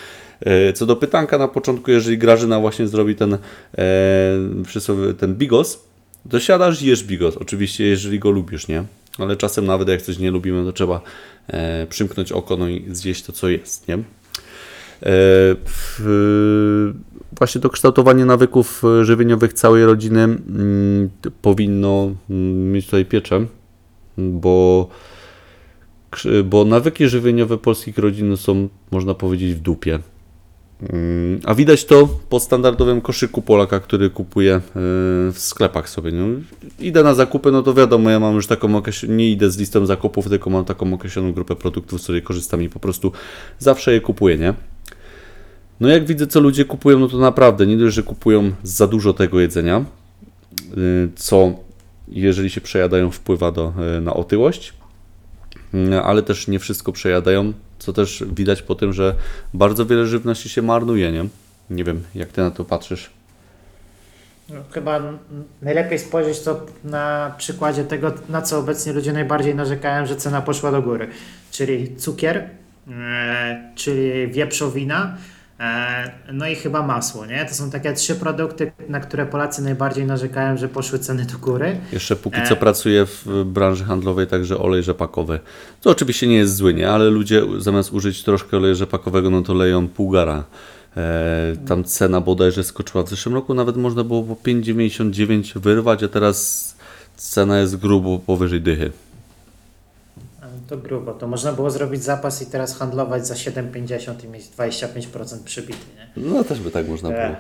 [0.45, 3.37] Yy, co do pytanka na początku, jeżeli Grażyna właśnie zrobi ten,
[3.77, 5.83] yy, ten bigos,
[6.29, 8.83] to siadasz i jesz bigos, oczywiście jeżeli go lubisz, nie?
[9.17, 11.01] Ale czasem nawet jak coś nie lubimy, to trzeba
[11.47, 13.95] e, przymknąć oko no i zjeść to, co jest, nie?
[13.95, 14.01] E,
[15.65, 16.93] w,
[17.37, 21.09] właśnie to kształtowanie nawyków żywieniowych całej rodziny mm,
[21.41, 23.45] powinno mm, mieć tutaj pieczę,
[24.17, 24.89] bo
[26.45, 29.99] Bo nawyki żywieniowe polskich rodzin są, można powiedzieć, w dupie.
[30.89, 34.61] Mm, A widać to po standardowym koszyku Polaka, który kupuje e,
[35.31, 36.11] w sklepach sobie.
[36.11, 36.25] No,
[36.79, 39.85] idę na zakupy, no to wiadomo, ja mam już taką okreś- nie idę z listą
[39.85, 43.11] zakupów, tylko mam taką określoną grupę produktów, z której korzystam i po prostu
[43.59, 44.53] zawsze je kupuję, nie?
[45.79, 49.13] No jak widzę, co ludzie kupują, no to naprawdę nie dość, że kupują za dużo
[49.13, 49.85] tego jedzenia,
[50.77, 51.53] y, co
[52.07, 54.73] jeżeli się przejadają wpływa do, y, na otyłość,
[55.93, 59.15] y, ale też nie wszystko przejadają, co też widać po tym, że
[59.53, 61.25] bardzo wiele żywności się marnuje, nie?
[61.69, 63.09] Nie wiem, jak ty na to patrzysz.
[64.49, 64.99] No, chyba
[65.61, 70.71] najlepiej spojrzeć to na przykładzie tego, na co obecnie ludzie najbardziej narzekają, że cena poszła
[70.71, 71.07] do góry.
[71.51, 72.49] Czyli cukier,
[72.87, 75.17] e, czyli wieprzowina,
[76.33, 77.45] no i chyba masło, nie?
[77.45, 81.77] To są takie trzy produkty, na które Polacy najbardziej narzekają, że poszły ceny do góry.
[81.93, 82.47] Jeszcze póki E.
[82.47, 85.39] co pracuję w branży handlowej, także olej rzepakowy.
[85.81, 86.89] To oczywiście nie jest zły, nie?
[86.89, 90.43] Ale ludzie zamiast użyć troszkę oleju rzepakowego, no to leją pół gara.
[90.97, 96.07] E, tam cena bodajże skoczyła w zeszłym roku, nawet można było po 5,99 wyrwać, a
[96.07, 96.75] teraz
[97.15, 98.91] cena jest grubo powyżej dychy.
[100.71, 101.13] To grubo.
[101.13, 106.23] To można było zrobić zapas i teraz handlować za 7,50 i mieć 25% przybity, nie?
[106.23, 107.37] No też by tak można E, było.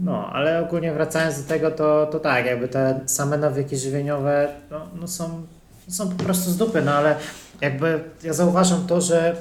[0.00, 4.86] No, ale ogólnie wracając do tego, to, to tak, jakby te same nawyki żywieniowe no,
[5.00, 5.42] no są,
[5.88, 7.16] są po prostu z dupy, no ale
[7.60, 9.36] jakby ja zauważam to, że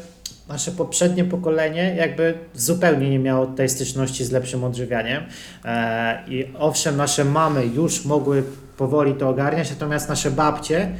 [0.49, 5.23] nasze poprzednie pokolenie jakby zupełnie nie miało tej styczności z lepszym odżywianiem
[5.65, 8.43] e, i owszem, nasze mamy już mogły
[8.77, 10.91] powoli to ogarniać, natomiast nasze babcie,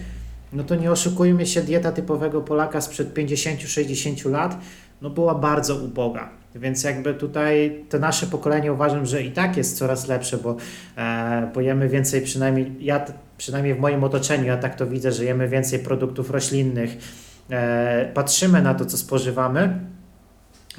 [0.53, 4.57] no to nie oszukujmy się, dieta typowego Polaka sprzed 50-60 lat,
[5.01, 6.29] no była bardzo uboga.
[6.55, 10.55] Więc jakby tutaj to nasze pokolenie uważam, że i tak jest coraz lepsze, bo,
[10.97, 13.05] e, jemy więcej, przynajmniej ja,
[13.37, 16.97] przynajmniej w moim otoczeniu, ja tak to widzę, że jemy więcej produktów roślinnych,
[17.49, 19.79] e, patrzymy na to, co spożywamy,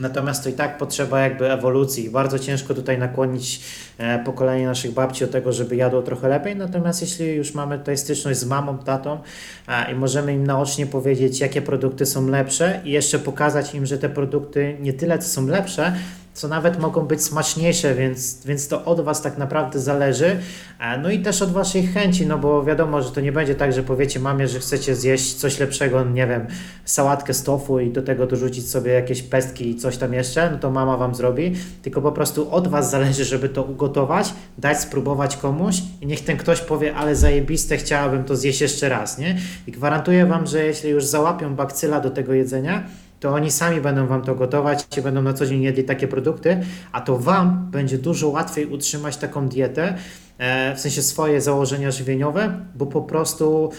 [0.01, 2.11] Natomiast to i tak potrzeba jakby ewolucji.
[2.11, 3.61] Bardzo ciężko tutaj nakłonić
[3.99, 6.57] e, pokolenie naszych babci do tego, żeby jadło trochę lepiej.
[6.57, 9.21] Natomiast jeśli już mamy tutaj styczność z mamą, tatą
[9.69, 13.99] e, i możemy im naocznie powiedzieć, jakie produkty są lepsze i jeszcze pokazać im, że
[13.99, 15.93] te produkty nie tyle co są lepsze,
[16.35, 20.39] co nawet mogą być smaczniejsze, więc, więc to od Was tak naprawdę zależy.
[20.81, 23.73] E, No i też od Waszej chęci, no bo wiadomo, że to nie będzie tak,
[23.73, 26.47] że powiecie mamie, że chcecie zjeść coś lepszego, nie wiem,
[26.85, 30.59] sałatkę z tofu i do tego dorzucić sobie jakieś pestki i coś tam jeszcze, no
[30.59, 35.37] to mama Wam zrobi, tylko po prostu od Was zależy, żeby to ugotować, dać spróbować
[35.37, 39.39] komuś i niech ten ktoś powie, ale zajebiste, chciałabym to zjeść jeszcze raz, nie?
[39.67, 42.85] I gwarantuję Wam, że jeśli już załapią bakcyla do tego jedzenia,
[43.21, 46.61] to oni sami będą Wam to gotować i będą na co dzień jedli takie produkty,
[46.93, 49.95] a to Wam będzie dużo łatwiej utrzymać taką dietę,
[50.39, 53.71] e, w sensie swoje założenia żywieniowe, bo po prostu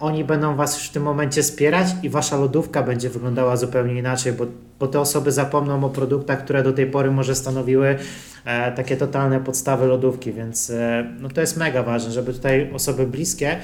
[0.00, 4.46] oni będą Was w tym momencie wspierać i Wasza lodówka będzie wyglądała zupełnie inaczej, bo,
[4.78, 7.96] bo te osoby zapomną o produktach, które do tej pory może stanowiły
[8.44, 13.06] e, takie totalne podstawy lodówki, więc e, no to jest mega ważne, żeby tutaj osoby
[13.06, 13.56] bliskie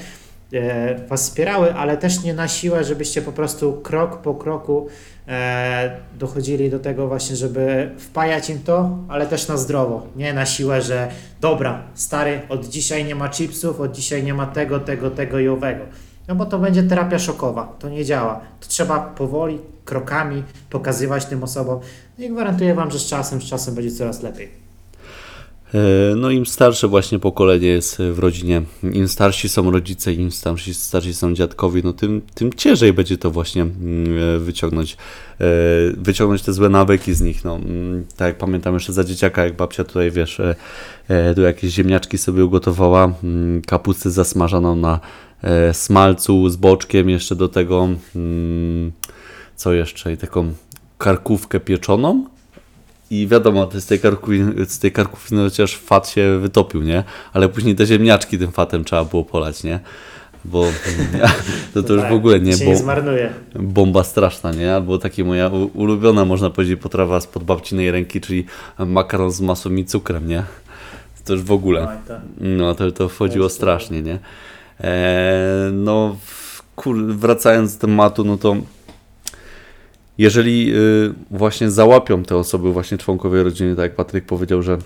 [1.07, 4.87] Was wspierały, ale też nie na siłę, żebyście po prostu krok po kroku
[5.27, 10.45] e, dochodzili do tego właśnie, żeby wpajać im to, ale też na zdrowo, nie na
[10.45, 15.11] siłę, że dobra, stary, od dzisiaj nie ma chipsów, od dzisiaj nie ma tego, tego,
[15.11, 15.85] tego i owego.
[16.27, 18.41] No bo to będzie terapia szokowa, to nie działa.
[18.59, 21.79] To trzeba powoli, krokami pokazywać tym osobom
[22.17, 24.66] no i gwarantuję Wam, że z czasem, z czasem będzie coraz lepiej.
[25.73, 28.61] E, No im starsze właśnie pokolenie jest w rodzinie,
[28.93, 33.31] im starsi są rodzice, im starsi, starsi są dziadkowie, no tym, tym ciężej będzie to
[33.31, 35.45] właśnie mm, e, wyciągnąć, e,
[35.97, 37.45] wyciągnąć te złe nawyki z nich.
[37.45, 40.41] No, mm, tak jak pamiętam jeszcze za dzieciaka, jak babcia tutaj, wiesz,
[41.35, 44.99] tu jakieś ziemniaczki sobie ugotowała, mm, kapustę zasmażaną na
[45.73, 47.87] smalcu z boczkiem, jeszcze do tego,
[49.55, 50.53] co jeszcze, i taką
[50.97, 52.25] karkówkę pieczoną,
[53.11, 57.03] i wiadomo, z tej karkówki, z tej karkówki no chociaż fat się wytopił, nie?
[57.33, 59.79] Ale później te ziemniaczki tym fatem trzeba było polać, nie?
[60.45, 60.65] Bo
[61.73, 63.33] to, to już w ogóle nie, bo zmarnuje.
[63.55, 64.73] bomba straszna, nie?
[64.73, 68.45] Albo taka moja ulubiona, można powiedzieć, potrawa spod babcinej ręki, czyli
[68.79, 70.43] makaron z masą i cukrem, nie?
[71.25, 71.81] To już w ogóle.
[71.81, 72.85] No, to.
[72.85, 74.19] No, to, wchodziło strasznie, nie?
[74.81, 76.15] E, no,
[76.75, 78.55] kur, wracając do tematu, no to
[80.17, 84.77] jeżeli y, właśnie załapią te osoby, właśnie członkowie rodziny, tak jak Patryk powiedział, że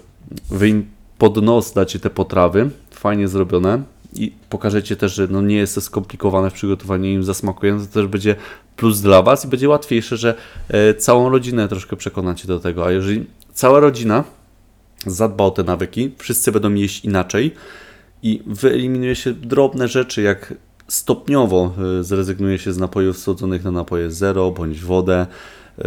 [0.50, 0.86] wy im
[1.18, 5.82] pod nos dacie te potrawy, fajnie zrobione i pokażecie też, że no nie jest to
[5.82, 8.36] skomplikowane w przygotowaniu im zasmakuje, to też będzie
[8.76, 10.36] plus dla Was i będzie łatwiejsze, że
[10.70, 14.24] e, całą rodzinę troszkę przekonacie do tego, a jeżeli cała rodzina
[15.06, 17.54] zadba o te nawyki, wszyscy będą jeść inaczej
[18.24, 20.54] i wyeliminuje się drobne rzeczy, jak
[20.92, 25.28] stopniowo e, zrezygnuje się z napojów słodzonych na napoje zero bądź wodę.
[25.80, 25.84] E,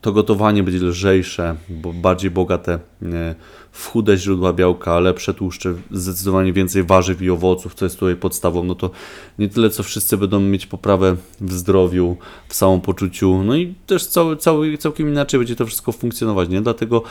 [0.00, 6.84] To gotowanie będzie lżejsze, bo bardziej bogate w chude źródła białka, lepsze tłuszcze, zdecydowanie więcej
[6.84, 8.64] warzyw i owoców, co jest tutaj podstawą.
[8.64, 8.90] No to
[9.38, 12.16] nie tyle, co wszyscy będą mieć poprawę w zdrowiu,
[12.48, 16.60] w samopoczuciu, no i też cały, cały, całkiem inaczej będzie to wszystko funkcjonować, nie?
[16.60, 17.02] Dlatego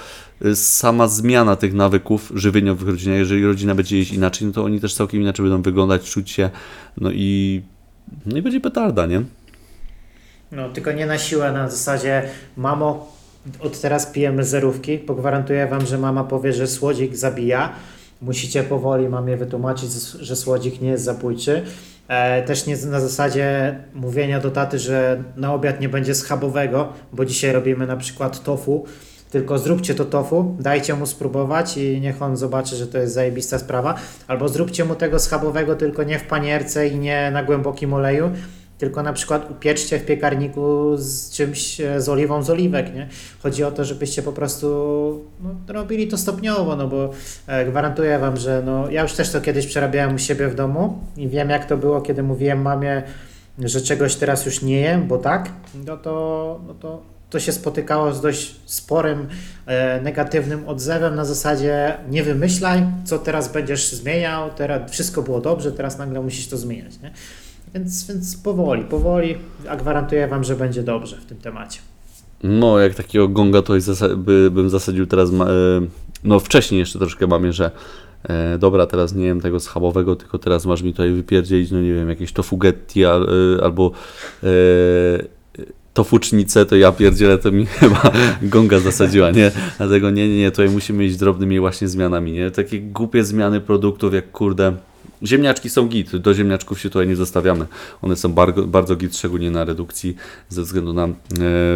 [0.45, 4.63] y, sama zmiana tych nawyków żywieniowych w rodzinie, jeżeli rodzina będzie jeść inaczej, no to
[4.63, 6.49] oni też całkiem inaczej będą wyglądać, czuć się,
[6.97, 7.61] no i,
[8.25, 9.23] no i będzie petarda, nie?
[10.51, 13.18] No, tylko nie na siłę, na zasadzie mamo,
[13.59, 17.73] od teraz pijemy zerówki, pogwarantuję wam, że mama powie, że słodzik zabija.
[18.21, 21.63] Musicie powoli mamie wytłumaczyć, że słodzik nie jest zabójczy.
[22.07, 27.25] E, też nie na zasadzie mówienia do taty, że na obiad nie będzie schabowego, bo
[27.25, 28.85] dzisiaj robimy na przykład tofu,
[29.29, 33.59] tylko zróbcie to tofu, dajcie mu spróbować i niech on zobaczy, że to jest zajebista
[33.59, 33.95] sprawa.
[34.27, 38.31] Albo zróbcie mu tego schabowego, tylko nie w panierce i nie na głębokim oleju,
[38.79, 43.07] tylko na przykład upieczcie w piekarniku z czymś, e, z oliwą z oliwek, nie?
[43.43, 44.67] Chodzi o to, żebyście po prostu
[45.39, 47.09] no, robili to stopniowo, no bo
[47.47, 50.99] e, gwarantuję Wam, że no, ja już też to kiedyś przerabiałem u siebie w domu
[51.17, 53.03] i wiem jak to było, kiedy mówiłem mamie,
[53.59, 55.51] że czegoś teraz już nie jem, bo tak,
[55.85, 59.27] no to, no to, to się spotykało z dość sporym
[59.65, 65.71] e, negatywnym odzewem na zasadzie nie wymyślaj, co teraz będziesz zmieniał, teraz wszystko było dobrze,
[65.71, 67.11] teraz nagle musisz to zmieniać, nie?
[67.73, 69.35] Więc, więc powoli, powoli,
[69.69, 71.79] a gwarantuję Wam, że będzie dobrze w tym temacie.
[72.43, 73.73] No, jak takiego gonga to
[74.51, 75.33] bym zasadził teraz, e,
[76.23, 77.71] no wcześniej jeszcze troszkę mamie, że
[78.23, 81.93] e, dobra, teraz nie jem tego schabowego, tylko teraz masz mi tutaj wypierdzielić, no nie
[81.93, 83.11] wiem, jakieś tofugetti e,
[83.63, 83.91] albo
[84.43, 84.47] e,
[85.93, 88.11] tofucznicę, to ja pierdzielę, to mi chyba
[88.41, 89.51] gonga zasadziła, nie?
[89.77, 92.51] Dlatego nie, nie, nie, tutaj musimy iść drobnymi właśnie zmianami, nie?
[92.51, 94.73] Takie głupie zmiany produktów, jak kurde...
[95.23, 97.65] Ziemniaczki są git, do ziemniaczków się tutaj nie zostawiamy.
[98.01, 100.15] One są bardzo, bardzo git, szczególnie na redukcji
[100.49, 101.11] ze względu na e,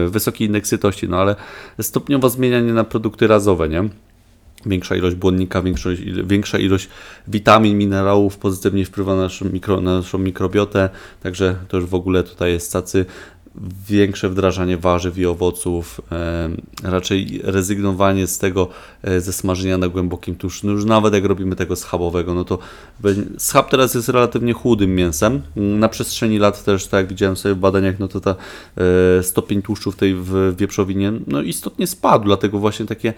[0.10, 1.36] wysoki indeks sytości, no ale
[1.82, 3.90] stopniowo zmienianie na produkty razowe, nie?
[4.66, 5.90] Większa ilość błonnika, większa,
[6.24, 6.90] większa ilość
[7.28, 10.90] witamin, minerałów pozytywnie wpływa na naszą, mikro, na naszą mikrobiotę,
[11.24, 13.06] także to już w ogóle tutaj jest cacy.
[13.90, 16.50] Większe wdrażanie warzyw i owoców, e,
[16.84, 18.68] raczej rezygnowanie z tego
[19.04, 20.68] e, ze smażenia na głębokim tłuszczu.
[20.68, 22.60] No już nawet jak robimy tego schabowego, no to
[23.38, 25.42] schab teraz jest relatywnie chudym mięsem.
[25.56, 28.36] Na przestrzeni lat też, tak jak widziałem sobie w badaniach, no to ta
[29.20, 30.16] e, stopień tłuszczu w tej
[30.58, 33.14] wieprzowinie no istotnie spadł, dlatego właśnie takie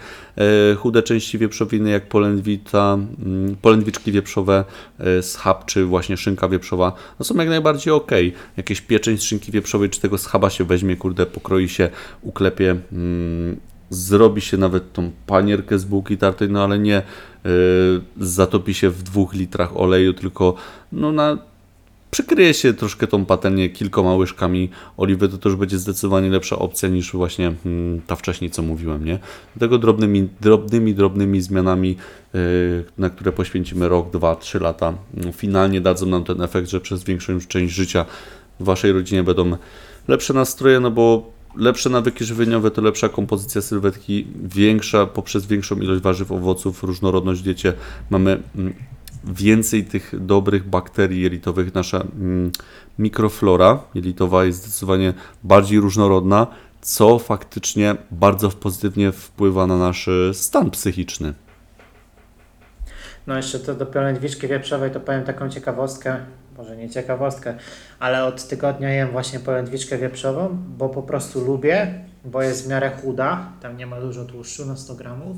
[0.76, 4.64] chude części wieprzowiny jak polędwita, mm, polędwiczki wieprzowe,
[5.22, 8.10] schab czy właśnie szynka wieprzowa, no są jak najbardziej ok.
[8.56, 11.90] Jakieś pieczeń z szynki wieprzowej czy tego schaba się weźmie, kurde, pokroi się,
[12.22, 13.56] uklepie, mm,
[13.90, 17.02] zrobi się nawet tą panierkę z bułki tartej, no ale nie y,
[18.20, 20.54] zatopi się w dwóch litrach oleju, tylko
[20.92, 21.38] no na
[22.10, 27.12] przykryje się troszkę tą patelnię kilkoma łyżkami oliwy, to też będzie zdecydowanie lepsza opcja niż
[27.12, 29.18] właśnie mm, ta wcześniej, co mówiłem, nie?
[29.56, 31.96] Dlatego drobnymi, drobnymi, drobnymi zmianami,
[32.34, 34.94] y, na które poświęcimy rok, dwa, trzy lata,
[35.32, 38.04] finalnie dadzą nam ten efekt, że przez większą część życia
[38.60, 39.56] w Waszej rodzinie będą
[40.08, 46.02] lepsze nastroje, no bo lepsze nawyki żywieniowe to lepsza kompozycja sylwetki, większa poprzez większą ilość
[46.02, 47.72] warzyw, owoców, różnorodność w diecie.
[48.10, 48.74] Mamy mm,
[49.24, 51.74] więcej tych dobrych bakterii jelitowych.
[51.74, 52.50] Nasza mm,
[52.98, 56.46] mikroflora jelitowa jest zdecydowanie bardziej różnorodna,
[56.80, 61.34] co faktycznie bardzo pozytywnie wpływa na nasz e, stan psychiczny.
[63.26, 66.16] No jeszcze to do polędwiczki wieprzowej to powiem taką ciekawostkę,
[66.56, 67.54] może nie ciekawostkę,
[67.98, 70.48] ale od tygodnia jem właśnie polędwiczkę wieprzową,
[70.78, 74.76] bo po prostu lubię, bo jest w miarę chuda, tam nie ma dużo tłuszczu na
[74.76, 75.36] 100 gramów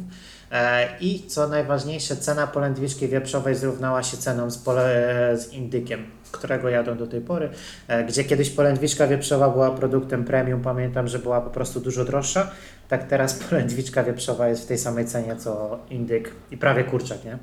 [0.51, 6.69] e, i co najważniejsze, cena polędwiczki wieprzowej zrównała się ceną z, pole, z indykiem, którego
[6.69, 7.51] jadłem do tej pory,
[7.89, 12.51] e, gdzie kiedyś polędwiczka wieprzowa była produktem premium, pamiętam, że była po prostu dużo droższa,
[12.89, 17.39] tak teraz polędwiczka wieprzowa jest w tej samej cenie co indyk i prawie kurczak, nie?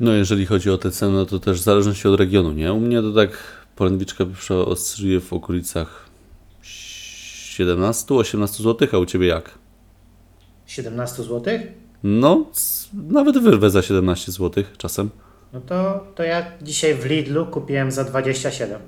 [0.00, 2.72] No jeżeli chodzi o te ceny, no to też w zależności od regionu, nie?
[2.72, 3.30] U mnie to tak
[3.76, 6.08] polędwiczka pieprzowa oscyluje w okolicach
[6.62, 9.58] 17-18 zł, a u Ciebie jak?
[10.66, 11.58] 17 zł?
[12.02, 12.46] No,
[12.94, 15.10] nawet wyrwę za 17 zł czasem.
[15.52, 18.80] No to, to ja dzisiaj w Lidlu kupiłem za 27.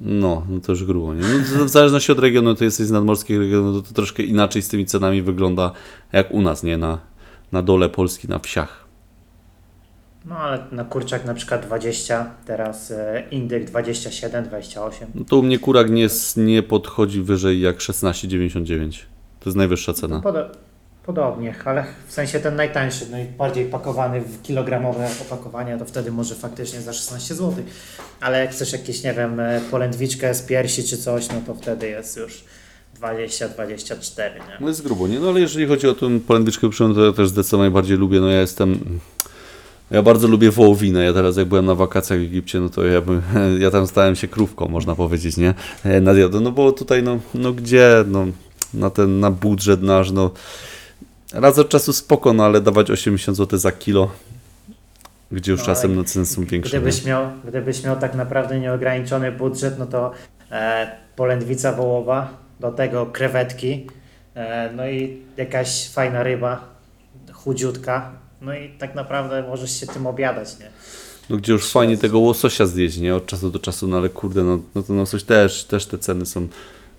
[0.00, 1.22] No, no to już grubo, nie?
[1.58, 4.68] No, w zależności od regionu, to jesteś z nadmorskich regionów, to, to troszkę inaczej z
[4.68, 5.72] tymi cenami wygląda
[6.12, 6.76] jak u nas, nie?
[6.76, 6.98] Na,
[7.52, 8.81] na dole Polski, na wsiach.
[10.24, 15.08] No ale na kurczak na przykład 20, teraz e, indyk 27, 28.
[15.14, 18.98] No to u mnie kurak nie, nie podchodzi wyżej jak 16,99.
[19.40, 20.20] To jest najwyższa cena.
[20.20, 20.50] Poda-
[21.06, 26.80] Podobnie, ale w sensie ten najtańszy, najbardziej pakowany w kilogramowe opakowania, to wtedy może faktycznie
[26.80, 27.64] za 16 zł.
[28.20, 31.88] Ale jak chcesz jakieś, nie wiem, e, polędwiczkę z piersi czy coś, no to wtedy
[31.88, 32.44] jest już
[33.00, 34.40] 20-24, nie?
[34.60, 35.20] No jest grubo, nie?
[35.20, 38.20] No ale jeżeli chodzi o tą polędwiczkę to ja też zdecydowanie bardziej lubię.
[38.20, 39.00] No ja jestem...
[39.92, 41.04] Ja bardzo lubię wołowinę.
[41.04, 43.22] Ja teraz jak byłem na wakacjach w Egipcie, no to ja, bym,
[43.64, 45.54] ja tam stałem się krówką, można powiedzieć, nie?
[45.84, 46.40] E, Na diadę.
[46.40, 48.26] No bo tutaj, no, no gdzie, no,
[48.74, 50.30] na ten, na budżet nasz, no
[51.34, 54.10] raz od czasu spoko, no ale dawać 80 zł za kilo,
[55.32, 56.76] gdzie już No, czasem no, ceny są większe.
[56.76, 56.80] nie?
[56.80, 60.12] Gdybyś miał, gdybyś miał tak naprawdę nieograniczony budżet, no to
[60.50, 62.30] e, polędwica wołowa,
[62.60, 63.86] do tego krewetki,
[64.34, 66.68] e, no i jakaś fajna ryba,
[67.32, 68.12] chudziutka,
[68.42, 70.70] no i tak naprawdę możesz się tym obiadać, nie?
[71.30, 73.14] No gdzie już fajnie tego łososia zjeść, nie?
[73.14, 75.98] Od czasu do czasu, no ale kurde, no, no to no coś też, też te
[75.98, 76.48] ceny są,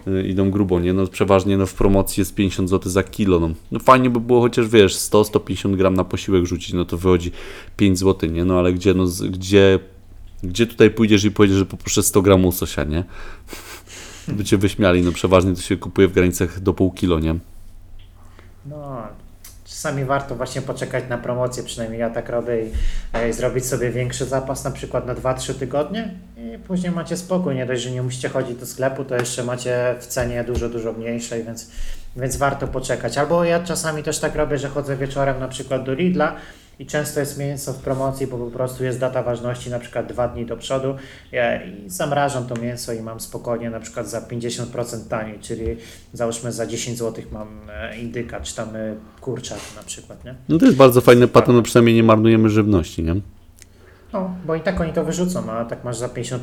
[0.08, 0.94] y, idą grubo, nie?
[0.94, 3.50] No przeważnie no w promocji jest 50 zł za kilo, no.
[3.72, 7.32] no fajnie by było chociaż, wiesz, 100-150 gram na posiłek rzucić, no to wychodzi
[7.78, 8.46] 5 zł, nie?
[8.46, 9.80] No ale gdzie, no, gdzie,
[10.44, 13.04] gdzie tutaj pójdziesz i pojedziesz, że poproszę 100 gram łososia, nie?
[14.38, 17.36] By cię wyśmiali, no przeważnie to się kupuje w granicach do pół kilo, nie?
[18.66, 19.08] No,
[19.84, 22.72] czasami warto właśnie poczekać na promocję, przynajmniej ja tak robię i
[23.14, 27.66] e, zrobić sobie większy zapas, na przykład na 2-3 tygodnie i później macie spokój, nie
[27.66, 31.44] dość, że nie musicie chodzić do sklepu, to jeszcze macie w cenie dużo, dużo mniejszej,
[31.44, 31.72] więc,
[32.16, 33.18] więc warto poczekać.
[33.18, 36.36] Albo ja czasami też tak robię, że chodzę wieczorem na przykład do Lidla
[36.80, 40.28] i często jest mięso w promocji, bo po prostu jest data ważności na przykład dwa
[40.28, 40.96] dni do przodu
[41.32, 45.66] ja, i zamrażam to mięso i mam spokojnie na przykład za 50% taniej, czyli
[46.14, 50.36] załóżmy za 10 zł mam e, indyka, czy tam e, kurczak na przykład, nie?
[50.50, 53.16] No to jest bardzo fajny patent, no przynajmniej nie marnujemy żywności, nie?
[54.14, 56.40] No, bo i tak oni to wyrzucą, a tak masz za 50%.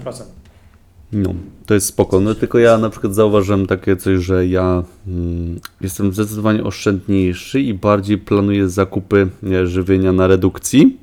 [1.13, 1.35] No,
[1.67, 2.21] to jest spoko.
[2.21, 7.75] No tylko ja na przykład zauważyłem takie coś, że ja mm, jestem zdecydowanie oszczędniejszy i
[7.75, 10.97] bardziej planuję zakupy e, żywienia na redukcji,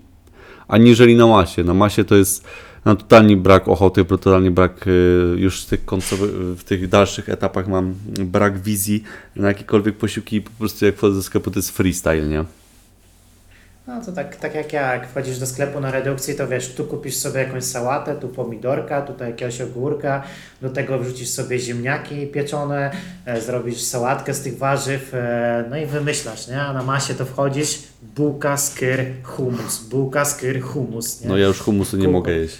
[0.68, 1.64] aniżeli na masie.
[1.64, 2.44] Na masie to jest
[2.86, 4.92] na totalnie brak ochoty, totalnie brak e,
[5.40, 9.04] już w tych końcowych, w tych dalszych etapach mam brak wizji
[9.36, 12.46] na jakiekolwiek posiłki i po prostu jak wchodzę do sklepu to jest freestyle, nie?
[13.88, 16.86] No to tak, tak jak ja, jak wchodzisz do sklepu na redukcji, to wiesz, tu
[16.86, 20.24] kupisz sobie jakąś sałatę, tu pomidorka, tutaj jakiegoś ogórka,
[20.62, 22.92] do tego wrzucisz sobie ziemniaki pieczone,
[23.26, 26.62] e, zrobisz sałatkę z tych warzyw, e, no i wymyślasz, nie?
[26.62, 27.80] A na masie to wchodzisz,
[28.16, 31.28] bułka, skyr, humus, bułka, skyr, humus, nie?
[31.28, 32.58] No ja już humusu nie mogę jeść.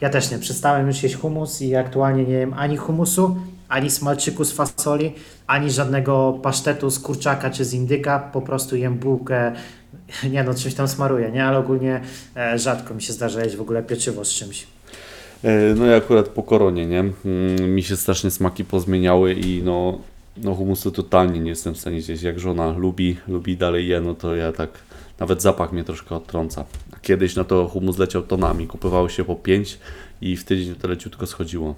[0.00, 3.36] Ja też nie, przestałem już jeść humus i aktualnie nie jem ani humusu,
[3.74, 5.12] ani smalczyku z fasoli,
[5.46, 9.52] ani żadnego pasztetu z kurczaka czy z indyka, po prostu jem bułkę,
[10.32, 12.00] nie no, czymś tam smaruję, nie, ale ogólnie
[12.36, 14.66] e, rzadko mi się zdarza jeść w ogóle pieczywo z czymś.
[15.44, 17.00] E, No i akurat po koronie, nie?
[17.00, 19.98] Mm, Mi się strasznie smaki pozmieniały i no,
[20.36, 22.22] no humusu totalnie nie jestem w stanie zjeść.
[22.22, 24.70] Jak żona lubi, lubi dalej je, no to ja tak,
[25.20, 26.64] nawet zapach mnie troszkę odtrąca.
[27.02, 29.78] Kiedyś na to humus leciał tonami, kupowało się po 5
[30.20, 31.74] i w tydzień to leciutko schodziło.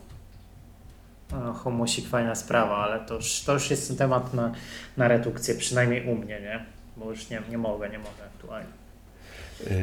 [1.55, 4.53] Humusik fajna sprawa, ale to już, to już jest temat na,
[4.97, 6.65] na redukcję, przynajmniej u mnie, nie?
[6.97, 8.69] Bo już nie, nie mogę, nie mogę aktualnie.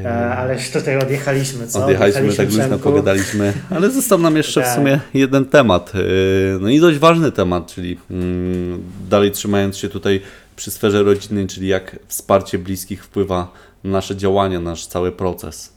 [0.06, 1.84] E, ale już tutaj odjechaliśmy, co?
[1.84, 2.84] Odjechaliśmy, tak luźno Przemku.
[2.84, 4.76] pogadaliśmy, ale został nam jeszcze w Tak.
[4.76, 10.22] sumie jeden temat, yy, no i dość ważny temat, czyli mm, dalej trzymając się tutaj
[10.56, 13.52] przy sferze rodzinnej, czyli jak wsparcie bliskich wpływa
[13.84, 15.73] na nasze działania, nasz cały proces.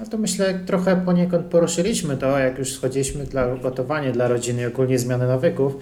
[0.00, 4.98] No to myślę, trochę poniekąd poruszyliśmy to, jak już schodziliśmy dla gotowania dla rodziny ogólnie
[4.98, 5.76] zmiany nawyków.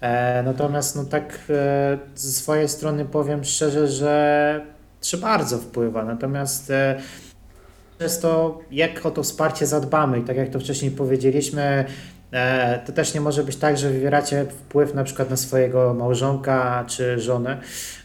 [0.00, 4.60] E, natomiast no tak e, ze swojej strony powiem szczerze, że
[5.00, 6.04] czy bardzo wpływa.
[6.04, 7.00] Natomiast e,
[7.98, 11.84] przez to, jak o to wsparcie zadbamy i tak jak to wcześniej powiedzieliśmy,
[12.86, 17.20] to też nie może być tak, że wywieracie wpływ na przykład na swojego małżonka czy
[17.20, 17.60] żonę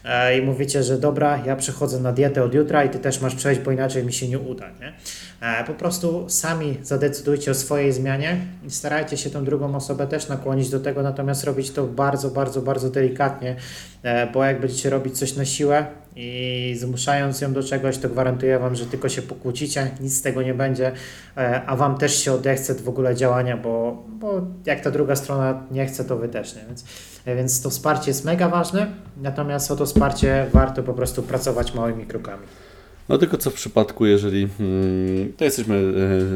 [0.06, 3.36] e, i mówicie, że dobra, ja przechodzę na dietę od jutra i ty też masz
[3.36, 4.66] przejść, bo inaczej mi się nie uda.
[4.80, 4.94] Nie?
[5.42, 10.28] E, Po prostu sami zadecydujcie o swojej zmianie i starajcie się tą drugą osobę też
[10.28, 13.56] nakłonić do tego, natomiast robić to bardzo, bardzo, bardzo delikatnie,
[14.04, 15.86] e, bo jak będziecie robić coś na siłę
[16.22, 20.42] i zmuszając ją do czegoś, to gwarantuję Wam, że tylko się pokłócicie, nic z tego
[20.42, 20.92] nie będzie,
[21.38, 25.64] e, a Wam też się odechce w ogóle działania, bo, bo jak ta druga strona
[25.72, 26.62] nie chce, to Wy też nie.
[26.68, 26.86] Więc,
[27.26, 28.88] e, więc to wsparcie jest mega ważne,
[29.22, 32.44] natomiast o to wsparcie warto po prostu pracować małymi krokami.
[33.10, 35.76] No tylko co w przypadku, jeżeli mm, to jesteśmy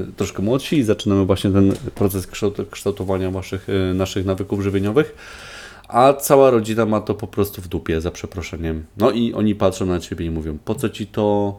[0.10, 5.16] e, troszkę młodsi i zaczynamy właśnie ten proces kształt, kształtowania waszych, naszych nawyków żywieniowych,
[5.94, 8.86] a cała rodzina ma to po prostu w dupie, za przeproszeniem.
[8.98, 11.58] No i oni patrzą na ciebie i mówią, po co ci to,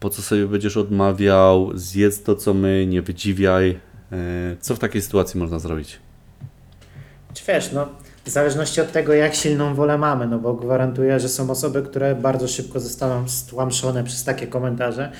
[0.00, 3.80] po co sobie będziesz odmawiał, zjedz to co my, nie wydziwiaj.
[4.12, 5.98] E, Co w takiej sytuacji można zrobić?
[7.34, 7.88] Czy wiesz, no
[8.24, 12.14] w zależności od tego, jak silną wolę mamy, no bo gwarantuję, że są osoby, które
[12.14, 15.12] bardzo szybko zostaną stłamszone przez takie komentarze.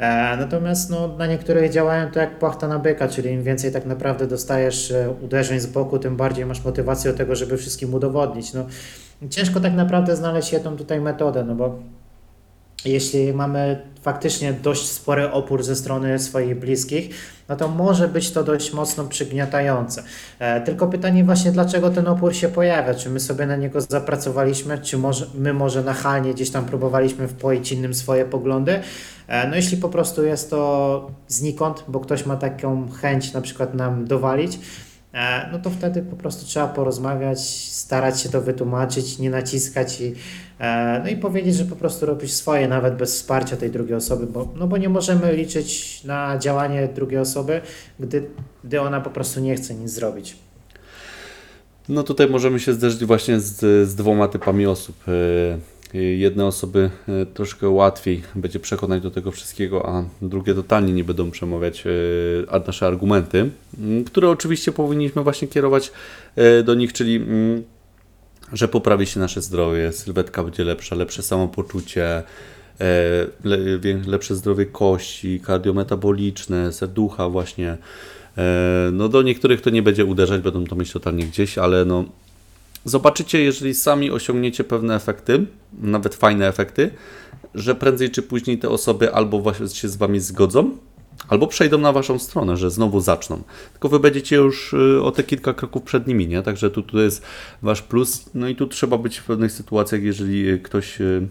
[0.00, 3.86] E, natomiast no, na niektórych działają to jak płachta na byka, czyli im więcej tak
[3.86, 8.54] naprawdę dostajesz e, uderzeń z boku, tym bardziej masz motywację do tego, żeby wszystkim udowodnić.
[8.54, 8.66] No,
[9.30, 11.78] ciężko tak naprawdę znaleźć jedną tutaj metodę, no bo
[12.84, 17.10] jeśli mamy faktycznie dość spory opór ze strony swoich bliskich,
[17.48, 20.02] no to może być to dość mocno przygniatające.
[20.38, 22.94] E, tylko pytanie właśnie, dlaczego ten opór się pojawia?
[22.94, 27.72] Czy my sobie na niego zapracowaliśmy, czy może, my może nachalnie gdzieś tam próbowaliśmy wpoić
[27.72, 28.80] innym swoje poglądy?
[29.28, 33.74] E, no jeśli po prostu jest to znikąd, bo ktoś ma taką chęć na przykład
[33.74, 34.58] nam dowalić,
[35.52, 37.40] no to wtedy po prostu trzeba porozmawiać,
[37.70, 40.14] starać się to wytłumaczyć, nie naciskać i
[40.60, 44.26] E, No i powiedzieć, że po prostu robisz swoje, nawet bez wsparcia tej drugiej osoby,
[44.26, 47.60] bo, no bo nie możemy liczyć na działanie drugiej osoby,
[48.00, 48.22] gdy,
[48.64, 50.36] gdy ona po prostu nie chce nic zrobić.
[51.88, 54.96] No tutaj możemy się zderzyć właśnie z, z dwoma typami osób.
[55.94, 61.04] E, Jedne osoby e, troszkę łatwiej będzie przekonać do tego wszystkiego, a drugie totalnie nie
[61.04, 61.84] będą przemawiać
[62.50, 63.50] a nasze argumenty,
[64.06, 65.92] które oczywiście powinniśmy właśnie kierować
[66.64, 67.20] do nich, czyli
[68.52, 72.22] że poprawi się nasze zdrowie, sylwetka będzie lepsza, lepsze samopoczucie,
[72.80, 73.26] e,
[74.06, 77.76] lepsze zdrowie kości, kardiometaboliczne, serducha właśnie.
[78.38, 82.04] E, No do niektórych to nie będzie uderzać, będą to mieć totalnie gdzieś, ale no
[82.84, 86.90] zobaczycie, jeżeli sami osiągniecie pewne efekty, nawet fajne efekty,
[87.54, 90.76] że prędzej czy później te osoby albo właśnie się z Wami zgodzą,
[91.28, 93.42] albo przejdą na Waszą stronę, że znowu zaczną.
[93.72, 96.42] Tylko Wy będziecie już y, o te kilka kroków przed nimi, nie?
[96.42, 97.22] Także tu, tu jest
[97.62, 98.24] Wasz plus.
[98.34, 101.28] No i tu trzeba być w pewnych sytuacjach, jeżeli y, ktoś y,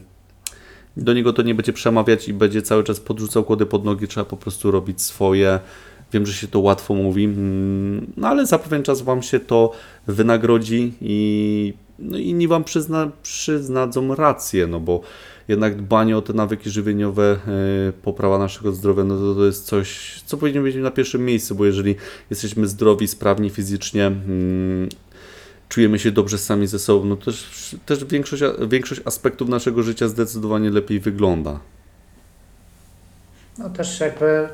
[0.97, 4.25] do niego to nie będzie przemawiać i będzie cały czas podrzucał kłody pod nogi, trzeba
[4.25, 5.59] po prostu robić swoje.
[6.13, 9.71] Wiem, że się to łatwo mówi, mm, no ale za pewien czas Wam się to
[10.07, 15.01] wynagrodzi i no inni Wam przyzna, przyznadzą rację, no bo
[15.47, 17.39] jednak dbanie o te nawyki żywieniowe,
[17.87, 21.55] e, poprawa naszego zdrowia, no to, to jest coś, co powinno być na pierwszym miejscu,
[21.55, 21.95] bo jeżeli
[22.29, 24.89] jesteśmy zdrowi, sprawni fizycznie, mm,
[25.69, 30.69] czujemy się dobrze sami ze sobą, no też, też większość, większość aspektów naszego życia zdecydowanie
[30.69, 31.59] lepiej wygląda.
[33.57, 34.49] No też jakby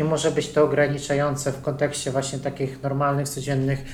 [0.00, 3.84] nie może być to ograniczające w kontekście właśnie takich normalnych, codziennych,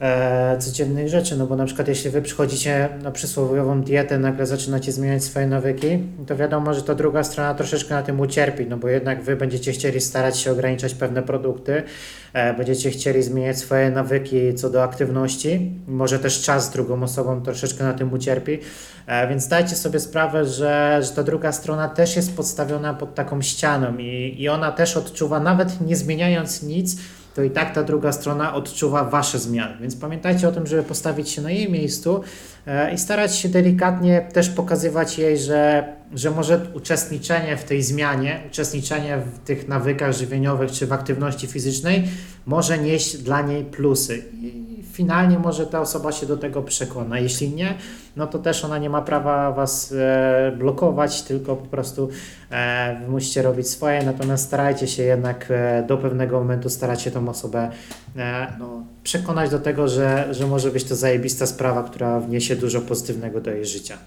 [0.00, 4.92] e, codziennych rzeczy, no bo na przykład jeśli wy przychodzicie na przysłowiową dietę, nagle zaczynacie
[4.92, 8.88] zmieniać swoje nawyki, to wiadomo, że to druga strona troszeczkę na tym ucierpi, no bo
[8.88, 11.82] jednak wy będziecie chcieli starać się ograniczać pewne produkty,
[12.32, 17.84] e, będziecie chcieli zmieniać swoje nawyki co do aktywności, może też czas drugą osobą troszeczkę
[17.84, 18.58] na tym ucierpi,
[19.06, 23.42] E, Więc dajcie sobie sprawę, że, że ta druga strona też jest podstawiona pod taką
[23.42, 26.96] ścianą i, i ona też odczuwa, nawet nie zmieniając nic,
[27.34, 29.74] to i tak ta druga strona odczuwa wasze zmiany.
[29.80, 32.20] Więc pamiętajcie o tym, żeby postawić się na jej miejscu
[32.66, 38.40] e, i starać się delikatnie też pokazywać jej, że, że może uczestniczenie w tej zmianie,
[38.50, 42.08] uczestniczenie w tych nawykach żywieniowych czy w aktywności fizycznej
[42.46, 44.22] może nieść dla niej plusy.
[44.92, 47.18] Finalnie może ta osoba się do tego przekona.
[47.18, 47.74] Jeśli nie,
[48.16, 52.08] no to też ona nie ma prawa was e, blokować, tylko po prostu
[52.50, 57.28] e, musicie robić swoje, natomiast starajcie się jednak e, do pewnego momentu starać się tą
[57.28, 57.70] osobę
[58.16, 62.80] e, no, przekonać do tego, że, że może być to zajebista sprawa, która wniesie dużo
[62.80, 63.98] pozytywnego do jej życia.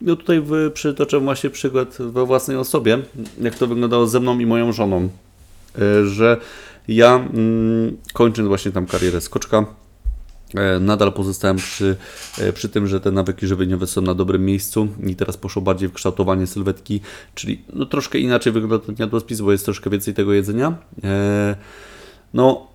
[0.00, 0.42] No tutaj
[0.74, 2.98] przytoczę właśnie przykład we własnej osobie,
[3.40, 5.08] jak to wyglądało ze mną i moją żoną,
[5.78, 6.36] E, że
[6.88, 9.66] ja mm, kończąc właśnie tam karierę skoczka,
[10.80, 11.96] nadal pozostałem przy,
[12.38, 15.88] e, przy tym, że te nawyki żywieniowe są na dobrym miejscu i teraz poszło bardziej
[15.88, 17.00] w kształtowanie sylwetki,
[17.34, 20.74] czyli no, troszkę inaczej wygląda ten jadłospis, bo jest troszkę więcej tego jedzenia.
[21.04, 21.56] E,
[22.34, 22.66] no,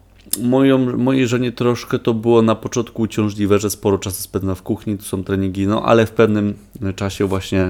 [0.41, 4.97] moją, mojej żonie troszkę to było na początku uciążliwe, że sporo czasu spędza w kuchni,
[4.97, 6.53] tu są treningi, no ale w pewnym
[6.95, 7.67] czasie właśnie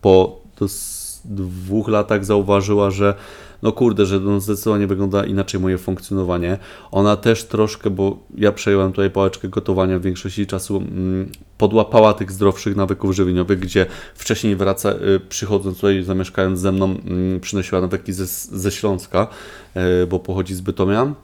[0.00, 0.42] po
[1.24, 3.14] dwóch latach zauważyła, że
[3.62, 6.58] no kurde, że no zdecydowanie wygląda inaczej moje funkcjonowanie.
[6.90, 12.32] Ona też troszkę, bo ja przejąłem tutaj pałeczkę gotowania w większości czasu, mm, podłapała tych
[12.32, 18.12] zdrowszych nawyków żywieniowych, gdzie wcześniej wraca, y, przychodząc tutaj, zamieszkając ze mną, mm, przynosiła nawyki
[18.12, 18.26] ze,
[18.58, 19.26] ze Śląska,
[20.02, 21.14] y, bo pochodzi z Bytomia.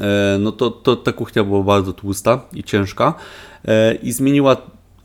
[0.00, 3.14] E, no to, to ta kuchnia była bardzo tłusta i ciężka
[3.64, 4.56] e, i zmieniła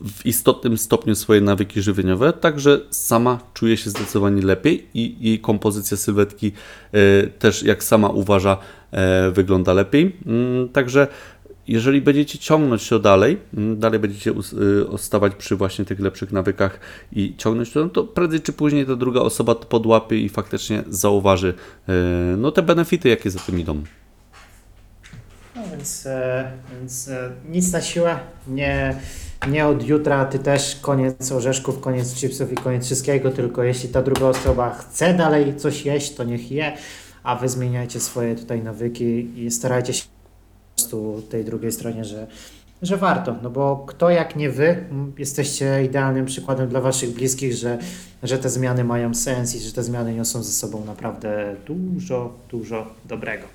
[0.04, 5.96] w istotnym stopniu swoje nawyki żywieniowe, także sama czuje się zdecydowanie lepiej i jej kompozycja
[5.96, 6.52] sylwetki
[6.92, 8.56] e, też, jak sama uważa,
[8.92, 10.16] e, wygląda lepiej.
[10.26, 11.06] Mm, Także
[11.68, 14.30] jeżeli będziecie ciągnąć to dalej, mm, dalej będziecie
[14.80, 16.80] y, ostawać przy właśnie tych lepszych nawykach
[17.12, 20.84] i ciągnąć to, no to prędzej czy później ta druga osoba to podłapie i faktycznie
[20.88, 21.54] zauważy
[21.88, 21.92] e,
[22.36, 23.82] no, te benefity, jakie za tym idą.
[25.56, 29.00] No więc, e, więc e, nic na siłę, nie,
[29.50, 34.02] nie od jutra, ty też koniec orzeszków, koniec chipsów i koniec wszystkiego, tylko jeśli ta
[34.02, 36.76] druga osoba chce dalej coś jeść, to niech je,
[37.22, 42.26] a wy zmieniajcie swoje tutaj nawyki i starajcie się po prostu tej drugiej stronie, że,
[42.82, 44.84] że warto, no bo kto jak nie wy,
[45.18, 47.78] jesteście idealnym przykładem dla waszych bliskich, że,
[48.22, 52.86] że te zmiany mają sens i że te zmiany niosą ze sobą naprawdę dużo, dużo
[53.04, 53.46] dobrego.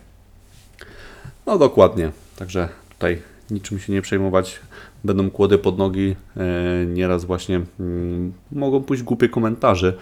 [1.45, 3.21] No dokładnie, także tutaj
[3.51, 4.59] niczym się nie przejmować.
[5.03, 9.93] Będą kłody pod nogi, e, nieraz właśnie mm, mogą pójść głupie komentarze,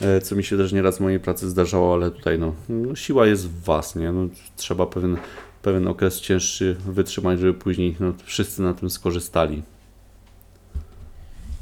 [0.00, 3.26] e, co mi się też nieraz w mojej pracy zdarzało, ale tutaj no, no siła
[3.26, 4.12] jest w Was, nie?
[4.12, 5.16] No, trzeba pewien,
[5.62, 9.62] pewien okres cięższy wytrzymać, żeby później no, wszyscy na tym skorzystali.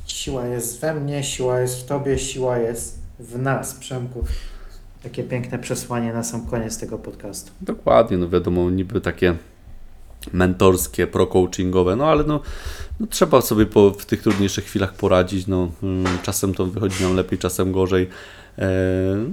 [0.06, 4.24] Siła jest we mnie, siła jest w tobie, siła jest w nas, Przemku.
[5.02, 7.52] Takie piękne przesłanie na sam koniec tego podcastu.
[7.60, 9.34] Dokładnie, no wiadomo, niby takie
[10.32, 12.40] mentorskie, pro-coachingowe, no ale no,
[13.00, 17.16] no trzeba sobie po, w tych trudniejszych chwilach poradzić, no mm, czasem to wychodzi nam
[17.16, 18.08] lepiej, czasem gorzej,
[18.58, 18.68] e,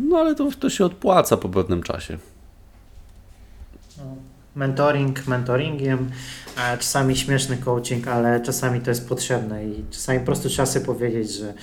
[0.10, 2.18] no ale to, to się odpłaca po pewnym czasie.
[3.98, 4.04] No,
[4.56, 6.12] mentoring mentoringiem,
[6.80, 11.32] czasami śmieszny coaching, ale czasami to jest potrzebne i czasami po prostu trzeba sobie powiedzieć,
[11.32, 11.54] że,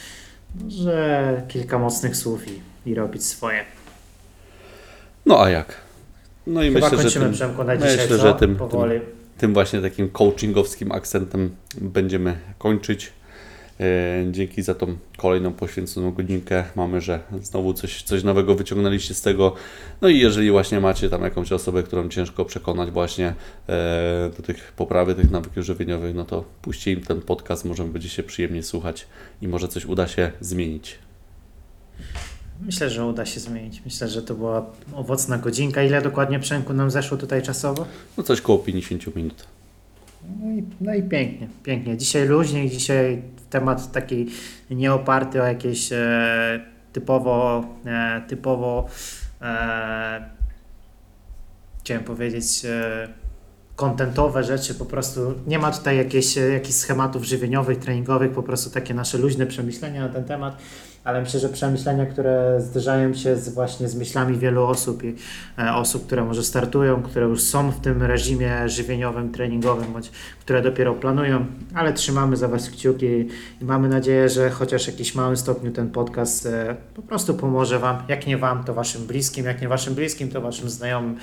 [0.69, 2.61] że kilka mocnych słów i,
[2.91, 3.65] i robić swoje.
[5.27, 5.84] No a jak?
[6.47, 8.23] No i Chyba myślę, że kończymy tym, Przemku na dzisiaj, myślę, co?
[8.23, 9.01] że tym, Powoli.
[9.39, 13.13] tym właśnie takim coachingowskim akcentem będziemy kończyć.
[13.81, 16.65] E, Dzięki za tą kolejną poświęconą godzinkę.
[16.77, 19.55] Mamy, że znowu coś, coś nowego wyciągnęliście z tego.
[20.01, 23.35] No i jeżeli właśnie macie tam jakąś osobę, którą ciężko przekonać właśnie
[23.69, 28.09] e, do tych poprawy tych nawyków żywieniowych, no to puśćcie im ten podcast, może będzie
[28.09, 29.07] się przyjemnie słuchać
[29.43, 30.99] i może coś uda się zmienić.
[32.61, 33.83] Myślę, że uda się zmienić.
[33.85, 35.83] Myślę, że to była owocna godzinka.
[35.83, 37.87] Ile dokładnie Przemku nam zeszło tutaj czasowo?
[38.17, 39.47] No coś koło 50 minut.
[40.41, 41.97] No i, no i pięknie, pięknie.
[41.97, 44.27] Dzisiaj luźniej, dzisiaj temat taki
[44.71, 46.61] nie oparty o jakieś e,
[46.93, 48.87] typowo, e, typowo
[49.43, 50.31] e,
[51.81, 53.09] chciałem powiedzieć e,
[53.77, 58.95] kontentowe rzeczy, po prostu nie ma tutaj jakichś, jakichś schematów żywieniowych, treningowych, po prostu takie
[58.95, 60.59] nasze luźne przemyślenia na ten temat,
[61.05, 65.15] ale myślę, że przemyślenia, które zderzają się z, właśnie z myślami wielu osób i
[65.59, 70.63] e, osób, które może startują, które już są w tym reżimie żywieniowym, treningowym, bądź które
[70.63, 73.07] dopiero planują, ale trzymamy za Was kciuki
[73.61, 77.79] i mamy nadzieję, że chociaż w jakimś małym stopniu ten podcast e, po prostu pomoże
[77.79, 81.17] Wam, jak nie Wam, to Waszym bliskim, jak nie Waszym bliskim, to Waszym znajomym,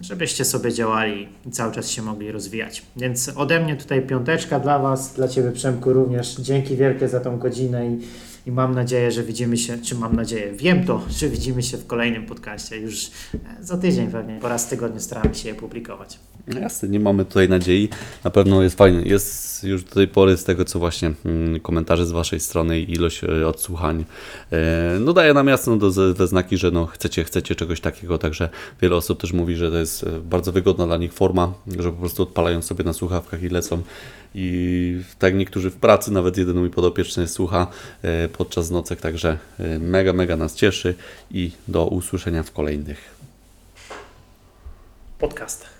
[0.00, 2.82] żebyście sobie działali i cały czas się mogli rozwijać.
[2.96, 6.36] Więc ode mnie tutaj piąteczka dla Was, dla Ciebie Przemku również.
[6.36, 7.98] Dzięki wielkie za tą godzinę i,
[8.46, 11.86] i mam nadzieję, że widzimy się, czy mam nadzieję, wiem to, że widzimy się w
[11.86, 16.18] kolejnym podcaście już e, za tydzień pewnie, po raz tygodniu staramy się je publikować.
[16.46, 17.88] No jasne, nie mamy tutaj nadziei.
[18.24, 19.02] Na pewno jest fajnie.
[19.02, 22.92] Jest już do tej pory z tego, co właśnie mm, komentarze z Waszej strony i
[22.92, 24.04] ilość e, odsłuchań,
[24.52, 25.78] e, no daje nam jasno
[26.14, 28.48] we znaki, że no chcecie, chcecie czegoś takiego, także
[28.82, 32.22] wiele osób też mówi, że to jest bardzo wygodna dla nich forma, że po prostu
[32.22, 33.82] odpalają sobie na słuchawkach i lecą
[34.38, 37.66] i tak niektórzy w pracy, nawet jeden mój podopieczny słucha
[38.02, 40.94] e, podczas nocek, także e, mega, mega nas cieszy
[41.30, 43.16] i do usłyszenia w kolejnych.
[45.18, 45.70] Podcastach.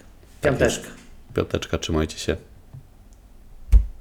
[0.40, 0.52] Tak.
[0.52, 0.88] Piąteczka.
[1.34, 2.36] Piąteczka, trzymajcie się.